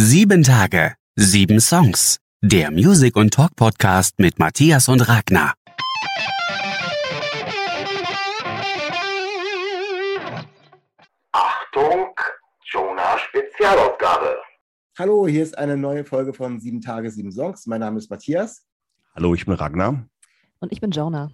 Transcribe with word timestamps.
Sieben 0.00 0.44
Tage, 0.44 0.94
sieben 1.16 1.58
Songs. 1.58 2.20
Der 2.40 2.70
Music 2.70 3.16
und 3.16 3.34
Talk 3.34 3.56
Podcast 3.56 4.16
mit 4.20 4.38
Matthias 4.38 4.88
und 4.88 5.00
Ragnar. 5.00 5.54
Achtung, 11.32 12.14
Jonah 12.62 13.18
Spezialausgabe. 13.18 14.36
Hallo, 14.96 15.26
hier 15.26 15.42
ist 15.42 15.58
eine 15.58 15.76
neue 15.76 16.04
Folge 16.04 16.32
von 16.32 16.60
Sieben 16.60 16.80
Tage, 16.80 17.10
sieben 17.10 17.32
Songs. 17.32 17.66
Mein 17.66 17.80
Name 17.80 17.98
ist 17.98 18.08
Matthias. 18.08 18.64
Hallo, 19.16 19.34
ich 19.34 19.46
bin 19.46 19.54
Ragnar. 19.54 20.06
Und 20.60 20.70
ich 20.70 20.80
bin 20.80 20.92
Jonah. 20.92 21.32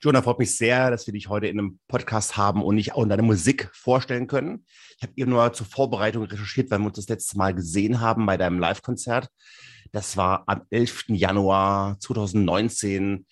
Jonah, 0.00 0.22
freut 0.22 0.38
mich 0.38 0.56
sehr, 0.56 0.90
dass 0.90 1.06
wir 1.06 1.12
dich 1.12 1.28
heute 1.28 1.46
in 1.46 1.58
einem 1.58 1.78
Podcast 1.88 2.36
haben 2.36 2.62
und 2.62 2.74
nicht 2.74 2.94
auch 2.94 3.06
deine 3.06 3.22
Musik 3.22 3.70
vorstellen 3.72 4.26
können. 4.26 4.64
Ich 4.96 5.02
habe 5.02 5.12
eben 5.16 5.30
nur 5.30 5.52
zur 5.52 5.66
Vorbereitung 5.66 6.24
recherchiert, 6.24 6.70
weil 6.70 6.78
wir 6.78 6.86
uns 6.86 6.96
das 6.96 7.08
letzte 7.08 7.36
Mal 7.38 7.54
gesehen 7.54 8.00
haben 8.00 8.26
bei 8.26 8.36
deinem 8.36 8.58
Live-Konzert. 8.58 9.28
Das 9.92 10.16
war 10.16 10.44
am 10.46 10.62
11. 10.70 11.04
Januar 11.08 11.98
2019 12.00 13.26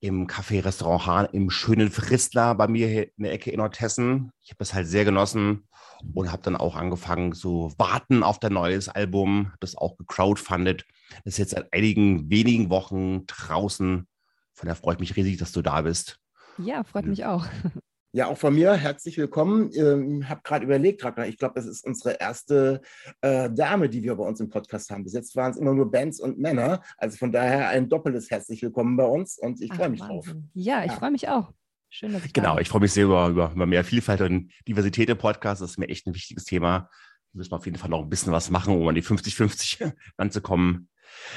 im 0.00 0.26
Café-Restaurant 0.26 1.06
Hahn 1.06 1.28
im 1.32 1.48
schönen 1.48 1.90
Fristler 1.90 2.56
bei 2.56 2.66
mir 2.66 3.04
in 3.16 3.22
der 3.22 3.32
Ecke 3.32 3.52
in 3.52 3.58
Nordhessen. 3.58 4.32
Ich 4.42 4.50
habe 4.50 4.58
das 4.58 4.74
halt 4.74 4.88
sehr 4.88 5.04
genossen 5.04 5.68
und 6.12 6.32
habe 6.32 6.42
dann 6.42 6.56
auch 6.56 6.74
angefangen 6.74 7.32
zu 7.32 7.72
warten 7.78 8.24
auf 8.24 8.40
dein 8.40 8.54
neues 8.54 8.88
Album, 8.88 9.52
das 9.60 9.76
auch 9.76 9.96
gecrowdfundet. 9.96 10.84
Das 11.24 11.34
ist 11.34 11.38
jetzt 11.38 11.50
seit 11.50 11.72
einigen 11.72 12.28
wenigen 12.30 12.68
Wochen 12.68 13.26
draußen. 13.26 14.08
Von 14.54 14.66
daher 14.68 14.76
freue 14.80 14.94
ich 14.94 15.00
mich 15.00 15.16
riesig, 15.16 15.38
dass 15.38 15.52
du 15.52 15.62
da 15.62 15.80
bist. 15.82 16.18
Ja, 16.58 16.84
freut 16.84 17.06
mich 17.06 17.24
auch. 17.24 17.46
Ja, 18.14 18.26
auch 18.26 18.36
von 18.36 18.54
mir 18.54 18.74
herzlich 18.74 19.16
willkommen. 19.16 19.70
Ähm, 19.74 20.28
habe 20.28 20.42
gerade 20.44 20.66
überlegt, 20.66 21.02
Ragnar, 21.02 21.26
ich 21.28 21.38
glaube, 21.38 21.54
das 21.54 21.64
ist 21.64 21.82
unsere 21.82 22.20
erste 22.20 22.82
äh, 23.22 23.48
Dame, 23.50 23.88
die 23.88 24.02
wir 24.02 24.14
bei 24.16 24.24
uns 24.24 24.38
im 24.38 24.50
Podcast 24.50 24.90
haben. 24.90 25.02
Bis 25.04 25.14
jetzt 25.14 25.34
waren 25.34 25.52
es 25.52 25.56
immer 25.56 25.72
nur 25.72 25.90
Bands 25.90 26.20
und 26.20 26.38
Männer. 26.38 26.82
Also 26.98 27.16
von 27.16 27.32
daher 27.32 27.70
ein 27.70 27.88
doppeltes 27.88 28.30
herzlich 28.30 28.60
willkommen 28.60 28.98
bei 28.98 29.06
uns 29.06 29.38
und 29.38 29.62
ich 29.62 29.72
freue 29.72 29.88
mich 29.88 30.00
Wahnsinn. 30.00 30.14
drauf. 30.16 30.34
Ja, 30.52 30.84
ich 30.84 30.92
Ja. 30.92 30.98
freue 30.98 31.10
mich 31.10 31.26
auch. 31.30 31.54
Schön, 31.88 32.12
dass 32.12 32.22
ich 32.26 32.34
da 32.34 32.42
Genau, 32.42 32.58
ich 32.58 32.68
freue 32.68 32.82
mich 32.82 32.92
sehr 32.92 33.06
über, 33.06 33.28
über, 33.28 33.50
über 33.50 33.64
mehr 33.64 33.82
Vielfalt 33.82 34.20
und 34.20 34.52
Diversität 34.68 35.08
im 35.08 35.16
Podcast. 35.16 35.62
Das 35.62 35.70
ist 35.70 35.78
mir 35.78 35.88
echt 35.88 36.06
ein 36.06 36.12
wichtiges 36.14 36.44
Thema. 36.44 36.90
Da 37.32 37.38
müssen 37.38 37.50
wir 37.52 37.56
auf 37.56 37.64
jeden 37.64 37.78
Fall 37.78 37.88
noch 37.88 38.02
ein 38.02 38.10
bisschen 38.10 38.30
was 38.34 38.50
machen, 38.50 38.76
um 38.76 38.86
an 38.88 38.94
die 38.94 39.02
50-50 39.02 39.90
ranzukommen. 40.18 40.90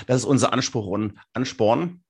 Das 0.08 0.18
ist 0.18 0.26
unser 0.26 0.52
Anspruch 0.52 0.88
und 0.88 1.18
Ansporn. 1.32 2.02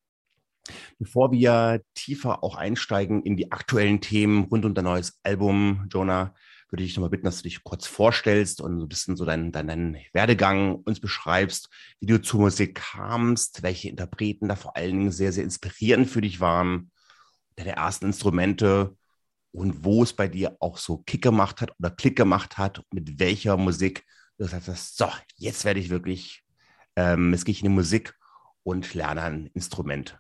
Bevor 0.99 1.31
wir 1.31 1.81
tiefer 1.94 2.44
auch 2.44 2.55
einsteigen 2.55 3.23
in 3.23 3.38
die 3.38 3.52
aktuellen 3.52 4.02
Themen 4.02 4.45
rund 4.45 4.66
um 4.66 4.73
dein 4.73 4.85
neues 4.85 5.19
Album, 5.23 5.88
Jonah, 5.91 6.33
würde 6.69 6.83
ich 6.83 6.89
dich 6.89 6.97
nochmal 6.97 7.11
bitten, 7.11 7.25
dass 7.25 7.38
du 7.38 7.44
dich 7.44 7.63
kurz 7.63 7.88
vorstellst 7.88 8.59
und 8.59 8.80
so 8.80 8.85
ein 8.85 8.89
bisschen 8.89 9.16
so 9.16 9.25
deinen, 9.25 9.51
deinen 9.51 9.97
Werdegang 10.13 10.75
uns 10.75 11.00
beschreibst, 11.00 11.69
wie 12.00 12.07
du 12.07 12.22
zur 12.22 12.41
Musik 12.41 12.75
kamst, 12.75 13.63
welche 13.63 13.90
Interpreten 13.90 14.47
da 14.47 14.56
vor 14.56 14.75
allen 14.75 14.97
Dingen 15.00 15.12
sehr, 15.12 15.31
sehr 15.31 15.44
inspirierend 15.44 16.09
für 16.09 16.22
dich 16.22 16.40
waren, 16.40 16.91
deine 17.56 17.75
ersten 17.75 18.07
Instrumente 18.07 18.97
und 19.51 19.85
wo 19.85 20.03
es 20.03 20.13
bei 20.13 20.28
dir 20.28 20.57
auch 20.59 20.78
so 20.78 20.97
Kick 21.00 21.22
gemacht 21.22 21.61
hat 21.61 21.72
oder 21.79 21.91
Klick 21.91 22.17
gemacht 22.17 22.57
hat, 22.57 22.84
mit 22.91 23.19
welcher 23.19 23.57
Musik 23.57 24.03
du 24.38 24.44
gesagt 24.44 24.67
hast, 24.67 24.97
so, 24.97 25.07
jetzt 25.38 25.63
werde 25.63 25.79
ich 25.79 25.90
wirklich, 25.90 26.44
ähm, 26.95 27.31
jetzt 27.31 27.45
gehe 27.45 27.53
ich 27.53 27.61
in 27.61 27.69
die 27.69 27.75
Musik 27.75 28.13
und 28.63 28.94
lerne 28.94 29.22
ein 29.22 29.45
Instrument. 29.53 30.19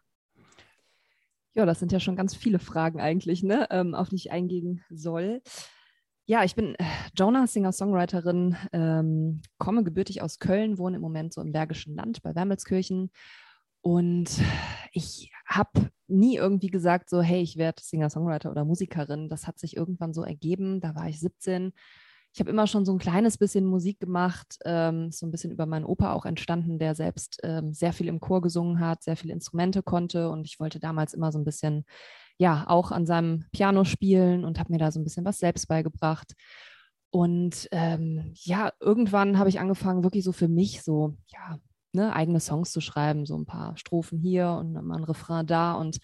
Ja, 1.55 1.65
das 1.65 1.79
sind 1.79 1.93
ja 1.93 2.01
schon 2.01 2.17
ganz 2.17 2.35
viele 2.35 2.59
Fragen 2.59 2.99
eigentlich, 2.99 3.41
ne, 3.41 3.67
ähm, 3.71 3.95
auf 3.95 4.09
die 4.09 4.17
ich 4.17 4.31
eingehen 4.31 4.83
soll. 4.89 5.41
Ja, 6.25 6.43
ich 6.43 6.55
bin 6.55 6.75
äh, 6.75 6.83
Jonah, 7.17 7.47
Singer-Songwriterin, 7.47 8.57
ähm, 8.73 9.41
komme 9.57 9.83
gebürtig 9.83 10.21
aus 10.21 10.39
Köln, 10.39 10.77
wohne 10.77 10.97
im 10.97 11.01
Moment 11.01 11.33
so 11.33 11.41
im 11.41 11.53
Bergischen 11.53 11.95
Land 11.95 12.21
bei 12.23 12.35
Wermelskirchen. 12.35 13.09
Und 13.81 14.41
ich 14.91 15.31
habe 15.45 15.91
nie 16.07 16.35
irgendwie 16.35 16.69
gesagt, 16.69 17.09
so, 17.09 17.21
hey, 17.21 17.41
ich 17.41 17.55
werde 17.57 17.81
Singer-Songwriter 17.81 18.51
oder 18.51 18.65
Musikerin. 18.65 19.29
Das 19.29 19.47
hat 19.47 19.57
sich 19.59 19.77
irgendwann 19.77 20.13
so 20.13 20.23
ergeben. 20.23 20.81
Da 20.81 20.93
war 20.95 21.07
ich 21.07 21.19
17. 21.19 21.71
Ich 22.35 22.41
habe 22.41 22.49
immer 22.49 22.67
schon 22.67 22.83
so 22.83 22.91
ein 22.91 22.99
kleines 22.99 23.37
bisschen 23.37 23.65
Musik 23.65 23.97
gemacht, 23.97 24.57
ähm, 24.65 25.09
so 25.09 25.25
ein 25.25 25.31
bisschen 25.31 25.51
über 25.51 25.65
meinen 25.65 25.85
Opa 25.85 26.11
auch 26.11 26.25
entstanden, 26.25 26.79
der 26.79 26.93
selbst 26.93 27.39
ähm, 27.43 27.73
sehr 27.73 27.93
viel 27.93 28.09
im 28.09 28.19
Chor 28.19 28.41
gesungen 28.41 28.81
hat, 28.81 29.03
sehr 29.03 29.15
viele 29.15 29.31
Instrumente 29.31 29.81
konnte. 29.81 30.29
Und 30.29 30.45
ich 30.45 30.59
wollte 30.59 30.81
damals 30.81 31.13
immer 31.13 31.31
so 31.31 31.39
ein 31.39 31.45
bisschen, 31.45 31.85
ja, 32.37 32.65
auch 32.67 32.91
an 32.91 33.05
seinem 33.05 33.45
Piano 33.53 33.85
spielen 33.85 34.43
und 34.43 34.59
habe 34.59 34.73
mir 34.73 34.79
da 34.79 34.91
so 34.91 34.99
ein 34.99 35.05
bisschen 35.05 35.23
was 35.23 35.39
selbst 35.39 35.69
beigebracht. 35.69 36.33
Und 37.09 37.69
ähm, 37.71 38.33
ja, 38.33 38.73
irgendwann 38.81 39.39
habe 39.39 39.47
ich 39.47 39.61
angefangen, 39.61 40.03
wirklich 40.03 40.25
so 40.25 40.33
für 40.33 40.49
mich 40.49 40.83
so, 40.83 41.15
ja, 41.27 41.57
ne, 41.93 42.13
eigene 42.13 42.41
Songs 42.41 42.73
zu 42.73 42.81
schreiben, 42.81 43.25
so 43.25 43.37
ein 43.37 43.45
paar 43.45 43.77
Strophen 43.77 44.19
hier 44.19 44.49
und 44.49 44.73
mal 44.73 44.97
ein 44.97 45.05
Refrain 45.05 45.47
da. 45.47 45.75
Und 45.75 45.99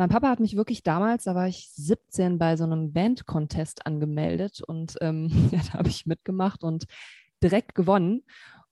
mein 0.00 0.08
Papa 0.08 0.30
hat 0.30 0.40
mich 0.40 0.56
wirklich 0.56 0.82
damals, 0.82 1.24
da 1.24 1.34
war 1.34 1.46
ich 1.46 1.68
17, 1.74 2.38
bei 2.38 2.56
so 2.56 2.64
einem 2.64 2.90
Band-Contest 2.90 3.84
angemeldet 3.84 4.62
und 4.66 4.96
ähm, 5.02 5.28
ja, 5.52 5.60
da 5.70 5.78
habe 5.78 5.90
ich 5.90 6.06
mitgemacht 6.06 6.64
und 6.64 6.86
direkt 7.42 7.74
gewonnen. 7.74 8.22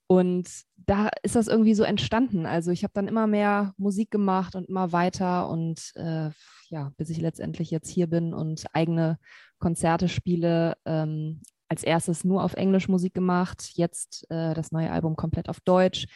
Und 0.07 0.49
da 0.79 1.11
ist 1.23 1.37
das 1.37 1.49
irgendwie 1.49 1.75
so 1.75 1.83
entstanden. 1.83 2.47
Also 2.47 2.71
ich 2.71 2.83
habe 2.83 2.95
dann 2.95 3.09
immer 3.09 3.27
mehr 3.27 3.75
Musik 3.77 4.11
gemacht 4.11 4.57
und 4.57 4.71
immer 4.71 4.91
weiter 4.93 5.51
und 5.51 5.93
äh, 5.97 6.31
ja, 6.71 6.93
bis 6.97 7.11
ich 7.11 7.21
letztendlich 7.21 7.71
jetzt 7.71 7.91
hier 7.91 8.07
bin 8.07 8.33
und 8.33 8.65
eigene 8.73 9.19
Konzerte 9.59 10.09
spiele. 10.09 10.79
Ähm, 10.87 11.43
als 11.69 11.83
erstes 11.83 12.25
nur 12.25 12.43
auf 12.43 12.55
Englisch 12.55 12.89
Musik 12.89 13.13
gemacht, 13.13 13.73
jetzt 13.75 14.25
äh, 14.31 14.55
das 14.55 14.73
neue 14.73 14.91
Album 14.91 15.15
komplett 15.15 15.51
auf 15.51 15.61
Deutsch. 15.61 16.07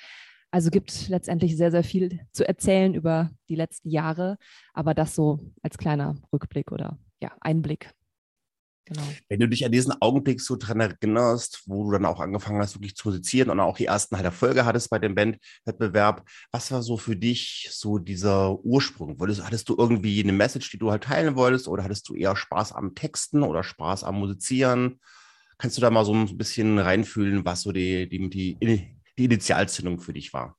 Also 0.52 0.70
gibt 0.70 1.08
letztendlich 1.08 1.56
sehr, 1.56 1.70
sehr 1.70 1.82
viel 1.82 2.20
zu 2.32 2.46
erzählen 2.46 2.94
über 2.94 3.30
die 3.48 3.54
letzten 3.54 3.88
Jahre, 3.88 4.36
aber 4.74 4.92
das 4.92 5.14
so 5.14 5.40
als 5.62 5.78
kleiner 5.78 6.14
Rückblick 6.30 6.70
oder 6.70 6.98
ja, 7.22 7.32
Einblick. 7.40 7.90
Genau. 8.84 9.02
Wenn 9.28 9.40
du 9.40 9.48
dich 9.48 9.64
an 9.64 9.72
diesen 9.72 9.94
Augenblick 10.02 10.42
so 10.42 10.56
dran 10.56 10.80
erinnerst, 10.80 11.62
wo 11.66 11.84
du 11.84 11.92
dann 11.92 12.04
auch 12.04 12.20
angefangen 12.20 12.60
hast, 12.60 12.74
wirklich 12.74 12.96
zu 12.96 13.08
musizieren 13.08 13.48
und 13.48 13.60
auch 13.60 13.78
die 13.78 13.86
ersten 13.86 14.16
halt 14.16 14.26
Erfolge 14.26 14.66
hattest 14.66 14.90
bei 14.90 14.98
dem 14.98 15.14
Bandwettbewerb, 15.14 16.28
was 16.50 16.70
war 16.70 16.82
so 16.82 16.98
für 16.98 17.16
dich 17.16 17.68
so 17.70 17.98
dieser 17.98 18.58
Ursprung? 18.62 19.18
Wolltest, 19.20 19.46
hattest 19.46 19.70
du 19.70 19.76
irgendwie 19.78 20.20
eine 20.22 20.32
Message, 20.32 20.70
die 20.70 20.78
du 20.78 20.90
halt 20.90 21.04
teilen 21.04 21.34
wolltest 21.34 21.66
oder 21.66 21.84
hattest 21.84 22.08
du 22.10 22.14
eher 22.14 22.36
Spaß 22.36 22.72
am 22.72 22.94
Texten 22.94 23.42
oder 23.42 23.62
Spaß 23.62 24.04
am 24.04 24.18
Musizieren? 24.18 25.00
Kannst 25.56 25.78
du 25.78 25.80
da 25.80 25.90
mal 25.90 26.04
so 26.04 26.12
ein 26.12 26.36
bisschen 26.36 26.78
reinfühlen, 26.78 27.44
was 27.44 27.62
so 27.62 27.72
die, 27.72 28.08
die, 28.08 28.28
die, 28.28 28.91
die 29.18 29.24
Initialzündung 29.24 29.98
für 29.98 30.12
dich 30.12 30.32
war? 30.32 30.56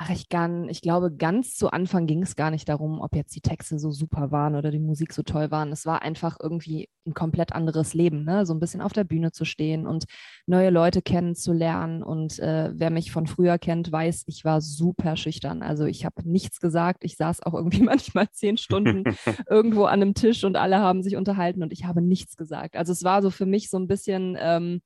Ach, 0.00 0.10
ich 0.10 0.28
kann, 0.28 0.68
ich 0.68 0.80
glaube, 0.80 1.12
ganz 1.12 1.56
zu 1.56 1.72
Anfang 1.72 2.06
ging 2.06 2.22
es 2.22 2.36
gar 2.36 2.52
nicht 2.52 2.68
darum, 2.68 3.00
ob 3.00 3.16
jetzt 3.16 3.34
die 3.34 3.40
Texte 3.40 3.80
so 3.80 3.90
super 3.90 4.30
waren 4.30 4.54
oder 4.54 4.70
die 4.70 4.78
Musik 4.78 5.12
so 5.12 5.24
toll 5.24 5.50
waren. 5.50 5.72
Es 5.72 5.86
war 5.86 6.02
einfach 6.02 6.36
irgendwie 6.40 6.88
ein 7.04 7.14
komplett 7.14 7.52
anderes 7.52 7.94
Leben, 7.94 8.22
ne? 8.22 8.46
So 8.46 8.54
ein 8.54 8.60
bisschen 8.60 8.80
auf 8.80 8.92
der 8.92 9.02
Bühne 9.02 9.32
zu 9.32 9.44
stehen 9.44 9.88
und 9.88 10.04
neue 10.46 10.70
Leute 10.70 11.02
kennenzulernen. 11.02 12.04
Und 12.04 12.38
äh, 12.38 12.70
wer 12.74 12.90
mich 12.90 13.10
von 13.10 13.26
früher 13.26 13.58
kennt, 13.58 13.90
weiß, 13.90 14.22
ich 14.28 14.44
war 14.44 14.60
super 14.60 15.16
schüchtern. 15.16 15.62
Also 15.62 15.84
ich 15.84 16.04
habe 16.04 16.22
nichts 16.22 16.60
gesagt. 16.60 17.02
Ich 17.02 17.16
saß 17.16 17.42
auch 17.42 17.54
irgendwie 17.54 17.82
manchmal 17.82 18.30
zehn 18.30 18.56
Stunden 18.56 19.02
irgendwo 19.50 19.86
an 19.86 20.00
einem 20.00 20.14
Tisch 20.14 20.44
und 20.44 20.56
alle 20.56 20.78
haben 20.78 21.02
sich 21.02 21.16
unterhalten 21.16 21.64
und 21.64 21.72
ich 21.72 21.86
habe 21.86 22.02
nichts 22.02 22.36
gesagt. 22.36 22.76
Also 22.76 22.92
es 22.92 23.02
war 23.02 23.20
so 23.20 23.30
für 23.30 23.46
mich 23.46 23.68
so 23.68 23.80
ein 23.80 23.88
bisschen. 23.88 24.36
Ähm, 24.38 24.80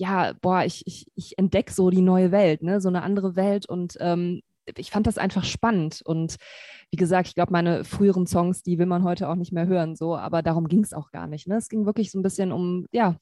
ja, 0.00 0.32
boah, 0.40 0.64
ich, 0.64 0.86
ich, 0.86 1.06
ich 1.14 1.38
entdecke 1.38 1.72
so 1.72 1.90
die 1.90 2.00
neue 2.00 2.32
Welt, 2.32 2.62
ne? 2.62 2.80
so 2.80 2.88
eine 2.88 3.02
andere 3.02 3.36
Welt 3.36 3.66
und 3.66 3.98
ähm, 4.00 4.40
ich 4.76 4.90
fand 4.90 5.06
das 5.06 5.18
einfach 5.18 5.44
spannend. 5.44 6.00
Und 6.02 6.36
wie 6.90 6.96
gesagt, 6.96 7.28
ich 7.28 7.34
glaube, 7.34 7.52
meine 7.52 7.84
früheren 7.84 8.26
Songs, 8.26 8.62
die 8.62 8.78
will 8.78 8.86
man 8.86 9.04
heute 9.04 9.28
auch 9.28 9.34
nicht 9.34 9.52
mehr 9.52 9.66
hören, 9.66 9.96
so, 9.96 10.16
aber 10.16 10.40
darum 10.40 10.68
ging 10.68 10.82
es 10.82 10.94
auch 10.94 11.10
gar 11.10 11.26
nicht. 11.26 11.46
Ne? 11.48 11.56
Es 11.56 11.68
ging 11.68 11.84
wirklich 11.84 12.10
so 12.10 12.18
ein 12.18 12.22
bisschen 12.22 12.50
um, 12.50 12.86
ja, 12.92 13.16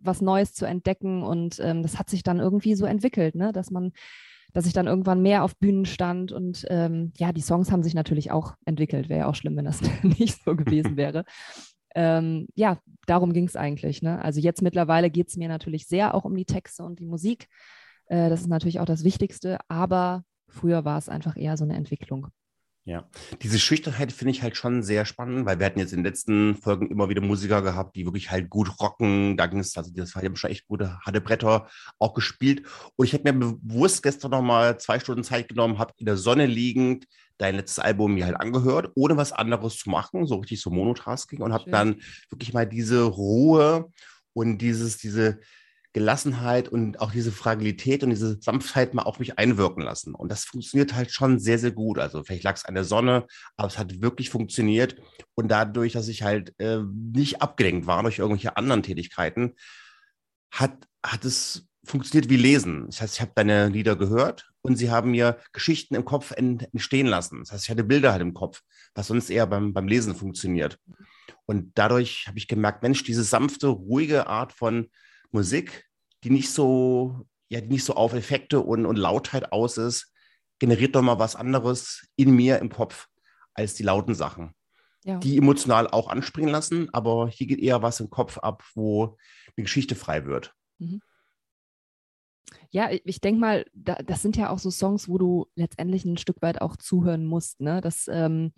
was 0.00 0.20
Neues 0.20 0.52
zu 0.52 0.64
entdecken 0.64 1.22
und 1.22 1.60
ähm, 1.60 1.82
das 1.82 1.96
hat 1.96 2.10
sich 2.10 2.24
dann 2.24 2.40
irgendwie 2.40 2.74
so 2.74 2.86
entwickelt, 2.86 3.36
ne? 3.36 3.52
dass 3.52 3.70
man 3.70 3.92
dass 4.52 4.66
ich 4.66 4.72
dann 4.72 4.88
irgendwann 4.88 5.22
mehr 5.22 5.44
auf 5.44 5.56
Bühnen 5.58 5.84
stand 5.84 6.32
und 6.32 6.66
ähm, 6.70 7.12
ja, 7.16 7.32
die 7.32 7.40
Songs 7.40 7.70
haben 7.70 7.84
sich 7.84 7.94
natürlich 7.94 8.32
auch 8.32 8.54
entwickelt. 8.64 9.08
Wäre 9.08 9.20
ja 9.20 9.26
auch 9.28 9.36
schlimm, 9.36 9.56
wenn 9.56 9.64
das 9.64 9.80
nicht 10.02 10.42
so 10.44 10.56
gewesen 10.56 10.96
wäre. 10.96 11.24
Ähm, 11.94 12.48
ja, 12.56 12.80
darum 13.06 13.32
ging 13.32 13.46
es 13.46 13.56
eigentlich. 13.56 14.02
Ne? 14.02 14.22
Also 14.22 14.40
jetzt 14.40 14.62
mittlerweile 14.62 15.10
geht 15.10 15.28
es 15.28 15.36
mir 15.36 15.48
natürlich 15.48 15.86
sehr 15.86 16.14
auch 16.14 16.24
um 16.24 16.34
die 16.34 16.44
Texte 16.44 16.82
und 16.84 17.00
die 17.00 17.06
Musik. 17.06 17.48
Äh, 18.06 18.28
das 18.28 18.42
ist 18.42 18.48
natürlich 18.48 18.80
auch 18.80 18.84
das 18.84 19.04
Wichtigste, 19.04 19.58
aber 19.68 20.24
früher 20.48 20.84
war 20.84 20.98
es 20.98 21.08
einfach 21.08 21.36
eher 21.36 21.56
so 21.56 21.64
eine 21.64 21.76
Entwicklung. 21.76 22.28
Ja, 22.84 23.08
diese 23.42 23.58
Schüchternheit 23.58 24.10
finde 24.10 24.32
ich 24.32 24.42
halt 24.42 24.56
schon 24.56 24.82
sehr 24.82 25.04
spannend, 25.04 25.44
weil 25.44 25.58
wir 25.58 25.66
hatten 25.66 25.78
jetzt 25.78 25.92
in 25.92 25.98
den 25.98 26.06
letzten 26.06 26.56
Folgen 26.56 26.90
immer 26.90 27.10
wieder 27.10 27.20
Musiker 27.20 27.60
gehabt, 27.60 27.94
die 27.94 28.06
wirklich 28.06 28.30
halt 28.30 28.48
gut 28.48 28.80
rocken. 28.80 29.36
Da 29.36 29.46
ging 29.46 29.58
es, 29.58 29.76
also 29.76 29.92
das 29.94 30.14
haben 30.14 30.34
schon 30.36 30.50
echt 30.50 30.66
gute, 30.66 30.98
harte 31.00 31.20
Bretter 31.20 31.68
auch 31.98 32.14
gespielt. 32.14 32.66
Und 32.96 33.04
ich 33.04 33.12
habe 33.12 33.30
mir 33.30 33.54
bewusst 33.54 34.02
gestern 34.02 34.30
nochmal 34.30 34.80
zwei 34.80 34.98
Stunden 34.98 35.24
Zeit 35.24 35.48
genommen, 35.48 35.78
habe 35.78 35.92
in 35.98 36.06
der 36.06 36.16
Sonne 36.16 36.46
liegend 36.46 37.06
dein 37.36 37.56
letztes 37.56 37.78
Album 37.78 38.14
mir 38.14 38.26
halt 38.26 38.40
angehört, 38.40 38.90
ohne 38.94 39.16
was 39.16 39.32
anderes 39.32 39.76
zu 39.76 39.90
machen, 39.90 40.26
so 40.26 40.36
richtig 40.36 40.60
so 40.60 40.70
Monotasking 40.70 41.42
und 41.42 41.52
habe 41.52 41.70
dann 41.70 42.00
wirklich 42.30 42.52
mal 42.52 42.66
diese 42.66 43.02
Ruhe 43.02 43.90
und 44.32 44.58
dieses, 44.58 44.98
diese, 44.98 45.40
Gelassenheit 45.92 46.68
und 46.68 47.00
auch 47.00 47.10
diese 47.10 47.32
Fragilität 47.32 48.02
und 48.02 48.10
diese 48.10 48.40
Sanftheit 48.40 48.94
mal 48.94 49.02
auf 49.02 49.18
mich 49.18 49.38
einwirken 49.38 49.82
lassen. 49.82 50.14
Und 50.14 50.30
das 50.30 50.44
funktioniert 50.44 50.94
halt 50.94 51.12
schon 51.12 51.40
sehr, 51.40 51.58
sehr 51.58 51.72
gut. 51.72 51.98
Also 51.98 52.22
vielleicht 52.22 52.44
lag 52.44 52.56
es 52.56 52.64
an 52.64 52.74
der 52.74 52.84
Sonne, 52.84 53.26
aber 53.56 53.68
es 53.68 53.78
hat 53.78 54.00
wirklich 54.00 54.30
funktioniert. 54.30 54.96
Und 55.34 55.48
dadurch, 55.48 55.92
dass 55.94 56.08
ich 56.08 56.22
halt 56.22 56.54
äh, 56.58 56.78
nicht 57.12 57.42
abgelenkt 57.42 57.86
war 57.86 58.02
durch 58.02 58.18
irgendwelche 58.18 58.56
anderen 58.56 58.82
Tätigkeiten, 58.82 59.54
hat, 60.52 60.86
hat 61.04 61.24
es 61.24 61.66
funktioniert 61.84 62.30
wie 62.30 62.36
Lesen. 62.36 62.86
Das 62.86 63.00
heißt, 63.00 63.14
ich 63.16 63.20
habe 63.20 63.32
deine 63.34 63.68
Lieder 63.68 63.96
gehört 63.96 64.50
und 64.62 64.76
sie 64.76 64.90
haben 64.90 65.10
mir 65.10 65.38
Geschichten 65.52 65.94
im 65.94 66.04
Kopf 66.04 66.32
entstehen 66.32 67.06
lassen. 67.06 67.40
Das 67.40 67.52
heißt, 67.52 67.64
ich 67.64 67.70
hatte 67.70 67.84
Bilder 67.84 68.12
halt 68.12 68.22
im 68.22 68.34
Kopf, 68.34 68.60
was 68.94 69.08
sonst 69.08 69.30
eher 69.30 69.46
beim, 69.46 69.72
beim 69.72 69.88
Lesen 69.88 70.14
funktioniert. 70.14 70.78
Und 71.46 71.72
dadurch 71.74 72.26
habe 72.28 72.38
ich 72.38 72.46
gemerkt, 72.46 72.82
Mensch, 72.82 73.02
diese 73.02 73.24
sanfte, 73.24 73.68
ruhige 73.68 74.28
Art 74.28 74.52
von 74.52 74.88
Musik, 75.30 75.86
die 76.24 76.30
nicht 76.30 76.50
so, 76.50 77.26
ja, 77.48 77.60
die 77.60 77.68
nicht 77.68 77.84
so 77.84 77.94
auf 77.94 78.14
Effekte 78.14 78.60
und, 78.60 78.86
und 78.86 78.96
Lautheit 78.96 79.52
aus 79.52 79.76
ist, 79.76 80.12
generiert 80.58 80.94
doch 80.94 81.02
mal 81.02 81.18
was 81.18 81.36
anderes 81.36 82.06
in 82.16 82.30
mir 82.34 82.58
im 82.58 82.70
Kopf 82.70 83.08
als 83.54 83.74
die 83.74 83.82
lauten 83.82 84.14
Sachen. 84.14 84.54
Ja. 85.04 85.18
Die 85.18 85.38
emotional 85.38 85.88
auch 85.88 86.08
anspringen 86.08 86.50
lassen, 86.50 86.88
aber 86.92 87.28
hier 87.28 87.46
geht 87.46 87.60
eher 87.60 87.82
was 87.82 88.00
im 88.00 88.10
Kopf 88.10 88.38
ab, 88.38 88.62
wo 88.74 89.16
eine 89.56 89.64
Geschichte 89.64 89.94
frei 89.94 90.26
wird. 90.26 90.54
Mhm. 90.78 91.00
Ja, 92.72 92.88
ich 92.90 93.20
denke 93.20 93.40
mal, 93.40 93.66
das 93.74 94.22
sind 94.22 94.36
ja 94.36 94.50
auch 94.50 94.58
so 94.58 94.70
Songs, 94.70 95.08
wo 95.08 95.18
du 95.18 95.46
letztendlich 95.56 96.04
ein 96.04 96.18
Stück 96.18 96.40
weit 96.40 96.60
auch 96.60 96.76
zuhören 96.76 97.26
musst. 97.26 97.60
Ne? 97.60 97.80
Das, 97.80 98.06
ähm, 98.08 98.52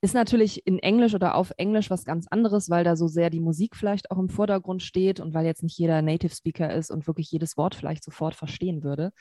ist 0.00 0.14
natürlich 0.14 0.66
in 0.66 0.78
Englisch 0.80 1.14
oder 1.14 1.36
auf 1.36 1.52
Englisch 1.56 1.88
was 1.88 2.04
ganz 2.04 2.26
anderes, 2.28 2.68
weil 2.70 2.82
da 2.84 2.96
so 2.96 3.06
sehr 3.06 3.30
die 3.30 3.40
Musik 3.40 3.76
vielleicht 3.76 4.10
auch 4.10 4.18
im 4.18 4.28
Vordergrund 4.28 4.82
steht 4.82 5.20
und 5.20 5.32
weil 5.32 5.46
jetzt 5.46 5.62
nicht 5.62 5.78
jeder 5.78 6.02
Native 6.02 6.34
Speaker 6.34 6.74
ist 6.74 6.90
und 6.90 7.06
wirklich 7.06 7.30
jedes 7.30 7.56
Wort 7.56 7.74
vielleicht 7.74 8.02
sofort 8.02 8.34
verstehen 8.34 8.82
würde. 8.82 9.12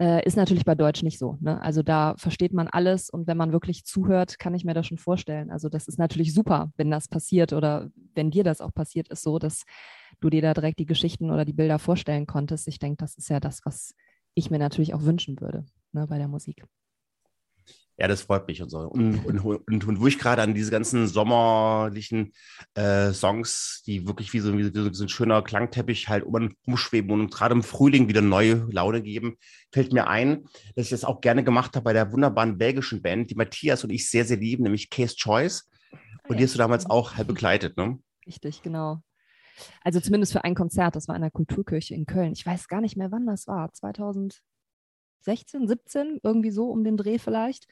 Äh, 0.00 0.24
ist 0.26 0.36
natürlich 0.36 0.64
bei 0.64 0.74
Deutsch 0.74 1.02
nicht 1.02 1.18
so. 1.18 1.36
Ne? 1.40 1.60
Also 1.60 1.82
da 1.82 2.14
versteht 2.16 2.54
man 2.54 2.66
alles 2.66 3.10
und 3.10 3.26
wenn 3.26 3.36
man 3.36 3.52
wirklich 3.52 3.84
zuhört, 3.84 4.38
kann 4.38 4.54
ich 4.54 4.64
mir 4.64 4.72
das 4.72 4.86
schon 4.86 4.96
vorstellen. 4.96 5.50
Also 5.50 5.68
das 5.68 5.86
ist 5.86 5.98
natürlich 5.98 6.32
super, 6.32 6.72
wenn 6.76 6.90
das 6.90 7.08
passiert 7.08 7.52
oder 7.52 7.90
wenn 8.14 8.30
dir 8.30 8.42
das 8.42 8.62
auch 8.62 8.72
passiert 8.72 9.08
ist, 9.08 9.22
so 9.22 9.38
dass 9.38 9.64
du 10.20 10.30
dir 10.30 10.40
da 10.40 10.54
direkt 10.54 10.78
die 10.78 10.86
Geschichten 10.86 11.30
oder 11.30 11.44
die 11.44 11.52
Bilder 11.52 11.78
vorstellen 11.78 12.26
konntest. 12.26 12.68
Ich 12.68 12.78
denke, 12.78 12.96
das 12.96 13.16
ist 13.16 13.28
ja 13.28 13.38
das, 13.38 13.60
was 13.64 13.94
ich 14.34 14.50
mir 14.50 14.58
natürlich 14.58 14.94
auch 14.94 15.02
wünschen 15.02 15.38
würde 15.40 15.66
ne, 15.92 16.06
bei 16.06 16.16
der 16.16 16.28
Musik. 16.28 16.64
Ja, 18.02 18.08
das 18.08 18.22
freut 18.22 18.48
mich 18.48 18.60
und 18.60 18.68
so. 18.68 18.80
Und, 18.80 19.24
und, 19.24 19.38
und, 19.38 19.86
und 19.86 20.00
wo 20.00 20.08
ich 20.08 20.18
gerade 20.18 20.42
an 20.42 20.54
diese 20.54 20.72
ganzen 20.72 21.06
sommerlichen 21.06 22.32
äh, 22.74 23.12
Songs, 23.12 23.84
die 23.86 24.08
wirklich 24.08 24.32
wie 24.32 24.40
so, 24.40 24.58
wie 24.58 24.92
so, 24.92 25.04
ein 25.04 25.08
schöner 25.08 25.40
Klangteppich 25.40 26.08
halt 26.08 26.24
um, 26.24 26.52
umschweben 26.66 27.12
und 27.12 27.32
gerade 27.32 27.54
im 27.54 27.62
Frühling 27.62 28.08
wieder 28.08 28.20
neue 28.20 28.66
Laune 28.72 29.02
geben, 29.02 29.36
fällt 29.70 29.92
mir 29.92 30.08
ein, 30.08 30.46
dass 30.74 30.86
ich 30.86 30.90
das 30.90 31.04
auch 31.04 31.20
gerne 31.20 31.44
gemacht 31.44 31.76
habe 31.76 31.84
bei 31.84 31.92
der 31.92 32.10
wunderbaren 32.10 32.58
belgischen 32.58 33.02
Band, 33.02 33.30
die 33.30 33.36
Matthias 33.36 33.84
und 33.84 33.90
ich 33.90 34.10
sehr, 34.10 34.24
sehr 34.24 34.38
lieben, 34.38 34.64
nämlich 34.64 34.90
Case 34.90 35.14
Choice. 35.14 35.70
Ah, 35.92 35.98
und 36.26 36.40
die 36.40 36.42
hast 36.42 36.54
du 36.54 36.58
damals 36.58 36.90
auch 36.90 37.14
halt 37.14 37.28
begleitet, 37.28 37.76
ne? 37.76 38.00
Richtig, 38.26 38.62
genau. 38.62 39.00
Also 39.82 40.00
zumindest 40.00 40.32
für 40.32 40.42
ein 40.42 40.56
Konzert, 40.56 40.96
das 40.96 41.06
war 41.06 41.14
in 41.14 41.22
der 41.22 41.30
Kulturkirche 41.30 41.94
in 41.94 42.06
Köln. 42.06 42.32
Ich 42.32 42.44
weiß 42.44 42.66
gar 42.66 42.80
nicht 42.80 42.96
mehr, 42.96 43.12
wann 43.12 43.28
das 43.28 43.46
war. 43.46 43.72
2000 43.72 44.42
16, 45.24 45.68
17, 45.68 46.20
irgendwie 46.22 46.50
so 46.50 46.70
um 46.70 46.84
den 46.84 46.96
Dreh 46.96 47.18
vielleicht. 47.18 47.66